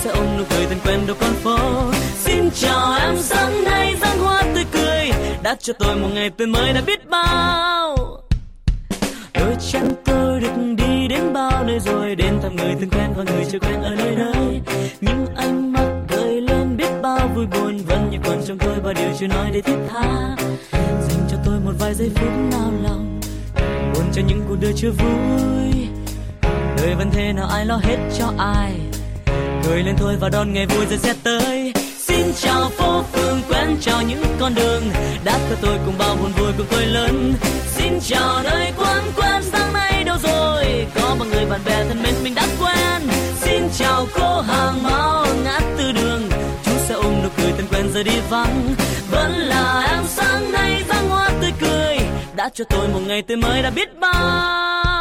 sẽ 0.00 0.10
ôm 0.10 0.38
nụ 0.38 0.44
cười 0.50 0.66
thân 0.66 0.78
quen 0.84 1.06
đâu 1.06 1.16
con 1.20 1.34
phố. 1.34 1.58
Xin 2.14 2.50
chào 2.54 2.92
em, 3.00 3.16
sáng 3.16 3.64
nay 3.64 3.96
giăng 4.00 4.18
hoa 4.18 4.42
tươi 4.54 4.64
cười. 4.72 5.10
Đã 5.42 5.56
cho 5.60 5.72
tôi 5.78 5.96
một 5.96 6.08
ngày 6.14 6.30
tươi 6.30 6.46
mới 6.46 6.72
đã 6.72 6.80
biết 6.86 7.08
bao. 7.08 7.96
Đôi 9.34 9.56
chân 9.72 9.94
tôi 10.04 10.40
được 10.40 10.74
đi 10.76 11.08
đến 11.08 11.32
bao 11.32 11.64
nơi 11.64 11.78
rồi, 11.78 12.14
đến 12.14 12.38
thăm 12.42 12.56
người 12.56 12.74
thân 12.80 12.90
quen 12.90 13.12
và 13.16 13.24
người 13.24 13.44
chưa 13.52 13.58
quen 13.58 13.82
ở 13.82 13.94
nơi 13.94 14.14
đây. 14.14 14.60
Những 15.00 15.26
ánh 15.36 15.72
mắt 15.72 15.88
gợi 16.08 16.40
lên 16.40 16.76
biết 16.76 16.90
bao 17.02 17.30
vui 17.34 17.46
buồn, 17.46 17.78
vẫn 17.86 18.10
như 18.10 18.18
còn 18.24 18.42
trong 18.46 18.58
tôi 18.58 18.74
và 18.84 18.92
điều 18.92 19.10
chưa 19.18 19.26
nói 19.26 19.50
để 19.52 19.60
thiết 19.60 19.78
tha. 19.88 20.36
Dành 21.08 21.28
cho 21.30 21.36
tôi 21.44 21.60
một 21.64 21.72
vài 21.78 21.94
giây 21.94 22.10
phút 22.14 22.30
nao 22.50 22.72
lòng, 22.82 23.20
buồn 23.94 24.04
cho 24.12 24.22
những 24.26 24.42
cuộc 24.48 24.56
đời 24.60 24.72
chưa 24.76 24.90
vui. 24.90 25.88
Đời 26.76 26.94
vẫn 26.94 27.10
thế 27.12 27.32
nào, 27.32 27.46
ai 27.46 27.66
lo 27.66 27.76
hết 27.76 27.98
cho 28.18 28.32
ai 28.38 28.72
cười 29.70 29.82
lên 29.82 29.96
thôi 29.98 30.16
và 30.20 30.28
đón 30.28 30.52
ngày 30.52 30.66
vui 30.66 30.86
rồi 30.86 30.98
sẽ 30.98 31.14
tới. 31.22 31.72
Xin 31.98 32.32
chào 32.40 32.70
phố 32.70 33.02
phường 33.02 33.40
quen 33.48 33.76
chào 33.80 34.02
những 34.02 34.22
con 34.40 34.54
đường. 34.54 34.82
Đã 35.24 35.38
cho 35.50 35.56
tôi 35.62 35.78
cùng 35.86 35.94
bao 35.98 36.16
buồn 36.16 36.32
vui 36.32 36.52
cùng 36.58 36.66
tôi 36.70 36.86
lớn. 36.86 37.34
Xin 37.66 38.00
chào 38.00 38.42
nơi 38.42 38.72
quán 38.78 39.04
quen 39.16 39.42
sáng 39.42 39.72
nay 39.72 40.04
đâu 40.04 40.16
rồi? 40.22 40.86
Có 40.94 41.16
bao 41.18 41.28
người 41.28 41.46
bạn 41.46 41.60
bè 41.64 41.84
thân 41.88 42.02
mến 42.02 42.14
mình 42.22 42.34
đã 42.34 42.46
quen. 42.60 43.02
Xin 43.40 43.62
chào 43.78 44.06
cô 44.14 44.40
hàng 44.40 44.82
máu 44.82 45.26
ngã 45.44 45.60
tư 45.78 45.92
đường. 45.92 46.22
Chú 46.64 46.72
sẽ 46.88 46.94
ôm 46.94 47.22
nụ 47.22 47.28
cười 47.36 47.52
thân 47.52 47.66
quen 47.70 47.90
giờ 47.94 48.02
đi 48.02 48.20
vắng. 48.30 48.74
Vẫn 49.10 49.32
là 49.32 49.86
em 49.90 50.04
sáng 50.06 50.52
nay 50.52 50.84
ra 50.88 50.96
hoa 51.08 51.30
tươi 51.40 51.52
cười. 51.60 51.98
Đã 52.36 52.48
cho 52.54 52.64
tôi 52.68 52.88
một 52.88 53.00
ngày 53.06 53.22
tươi 53.22 53.36
mới 53.36 53.62
đã 53.62 53.70
biết 53.70 53.98
bao. 54.00 54.99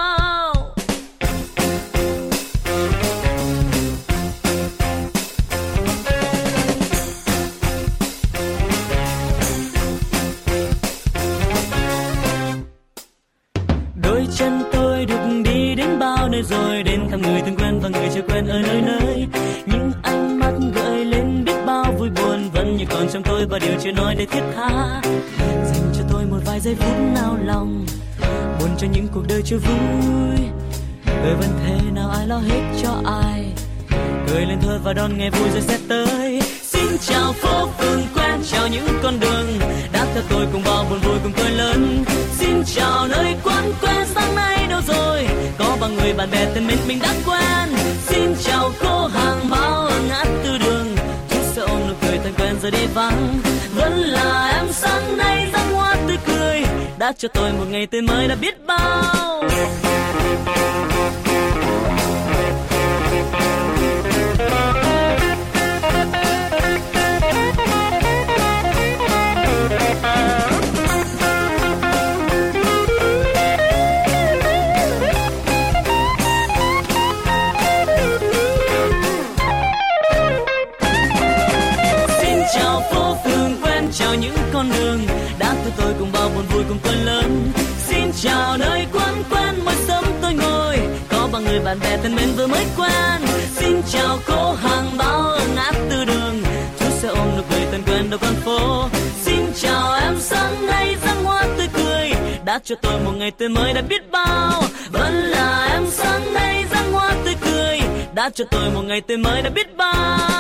Chân 14.35 14.63
tôi 14.71 15.05
được 15.05 15.41
đi 15.43 15.75
đến 15.75 15.99
bao 15.99 16.29
nơi 16.29 16.43
rồi, 16.43 16.83
đến 16.83 16.99
thăm 17.11 17.21
người 17.21 17.41
thân 17.41 17.55
quen 17.57 17.79
và 17.83 17.89
người 17.89 18.09
chưa 18.13 18.21
quen 18.21 18.47
ở 18.47 18.59
nơi 18.59 18.81
nơi. 18.81 19.27
Những 19.65 19.91
ánh 20.03 20.39
mắt 20.39 20.51
gợi 20.75 21.05
lên 21.05 21.45
biết 21.45 21.65
bao 21.65 21.93
vui 21.99 22.09
buồn 22.09 22.49
vẫn 22.53 22.77
như 22.77 22.85
còn 22.89 23.07
trong 23.13 23.23
tôi 23.23 23.45
và 23.45 23.59
điều 23.59 23.73
chưa 23.83 23.91
nói 23.91 24.15
để 24.15 24.25
thiết 24.25 24.43
tha. 24.55 25.01
Dành 25.43 25.93
cho 25.97 26.03
tôi 26.11 26.25
một 26.25 26.39
vài 26.45 26.59
giây 26.59 26.75
phút 26.75 26.95
nao 27.15 27.37
lòng, 27.45 27.85
buồn 28.59 28.69
cho 28.77 28.87
những 28.93 29.07
cuộc 29.13 29.23
đời 29.27 29.41
chưa 29.45 29.57
vui. 29.57 30.45
Đời 31.05 31.35
vẫn 31.35 31.49
thế 31.65 31.91
nào, 31.95 32.09
ai 32.09 32.27
lo 32.27 32.37
hết 32.37 32.61
cho 32.83 33.01
ai. 33.05 33.45
Cười 34.27 34.45
lên 34.45 34.57
thôi 34.61 34.79
và 34.83 34.93
đón 34.93 35.17
ngày 35.17 35.29
vui 35.29 35.49
rồi 35.49 35.61
sẽ 35.61 35.77
tới 35.89 36.18
chào 37.01 37.33
phố 37.33 37.67
phường 37.77 38.01
quen 38.15 38.41
chào 38.51 38.67
những 38.67 38.87
con 39.03 39.19
đường 39.19 39.59
đã 39.91 40.05
theo 40.13 40.23
tôi 40.29 40.47
cùng 40.53 40.63
bao 40.65 40.85
buồn 40.89 40.99
vui 40.99 41.17
cùng 41.23 41.31
tôi 41.37 41.51
lớn. 41.51 42.03
Xin 42.37 42.63
chào 42.75 43.07
nơi 43.07 43.35
quán 43.43 43.73
quen 43.81 44.07
sáng 44.15 44.35
nay 44.35 44.67
đâu 44.69 44.81
rồi, 44.87 45.27
có 45.57 45.77
bao 45.81 45.89
người 45.89 46.13
bạn 46.13 46.31
bè 46.31 46.53
thân 46.53 46.67
mến 46.67 46.77
mình 46.87 46.99
đã 47.01 47.13
quen. 47.25 47.77
Xin 48.07 48.35
chào 48.43 48.71
cô 48.81 49.07
hàng 49.07 49.49
bao 49.49 49.85
ở 49.85 49.99
ngã 50.09 50.23
tư 50.43 50.57
đường 50.57 50.95
chút 51.29 51.41
sợ 51.55 51.65
ôm 51.65 51.79
nụ 51.87 51.93
cười 52.01 52.17
thân 52.23 52.33
quen 52.37 52.55
giờ 52.61 52.69
đi 52.69 52.85
vắng. 52.93 53.39
Vẫn 53.75 53.93
là 53.99 54.51
em 54.57 54.65
sáng 54.71 55.17
nay 55.17 55.49
dáng 55.53 55.73
hoa 55.73 55.95
tươi 56.07 56.17
cười, 56.27 56.63
đã 56.97 57.11
cho 57.17 57.27
tôi 57.33 57.51
một 57.51 57.65
ngày 57.69 57.87
tươi 57.87 58.01
mới 58.01 58.27
đã 58.27 58.35
biết 58.35 58.65
bao. 58.65 59.43
Bạn 91.69 91.79
bè 91.79 91.97
thân 91.97 92.15
mến 92.15 92.29
vừa 92.37 92.47
mới 92.47 92.65
quen. 92.77 93.21
Xin 93.55 93.81
chào 93.91 94.19
cô 94.27 94.53
hàng 94.53 94.97
bao 94.97 95.39
ngát 95.55 95.73
ngã 95.73 95.79
tư 95.89 96.05
đường. 96.05 96.43
Chú 96.79 96.85
sẽ 96.89 97.07
ôm 97.07 97.27
nụ 97.37 97.43
cười 97.51 97.65
thân 97.71 97.81
quen 97.87 98.09
đầu 98.09 98.19
con 98.21 98.35
phố. 98.35 98.89
Xin 99.21 99.53
chào 99.55 99.93
em 99.93 100.15
sáng 100.19 100.65
nay 100.65 100.95
răng 101.05 101.23
hoa 101.23 101.45
tươi 101.57 101.67
cười. 101.73 102.11
Đã 102.45 102.59
cho 102.63 102.75
tôi 102.81 102.99
một 103.05 103.11
ngày 103.11 103.31
tươi 103.31 103.49
mới 103.49 103.73
đã 103.73 103.81
biết 103.81 104.11
bao. 104.11 104.63
Vẫn 104.91 105.13
là 105.13 105.67
em 105.71 105.83
sáng 105.89 106.33
nay 106.33 106.65
răng 106.71 106.93
hoa 106.93 107.13
tươi 107.25 107.35
cười. 107.41 107.79
Đã 108.13 108.29
cho 108.29 108.45
tôi 108.51 108.69
một 108.73 108.81
ngày 108.81 109.01
tươi 109.01 109.17
mới 109.17 109.41
đã 109.41 109.49
biết 109.49 109.77
bao. 109.77 110.38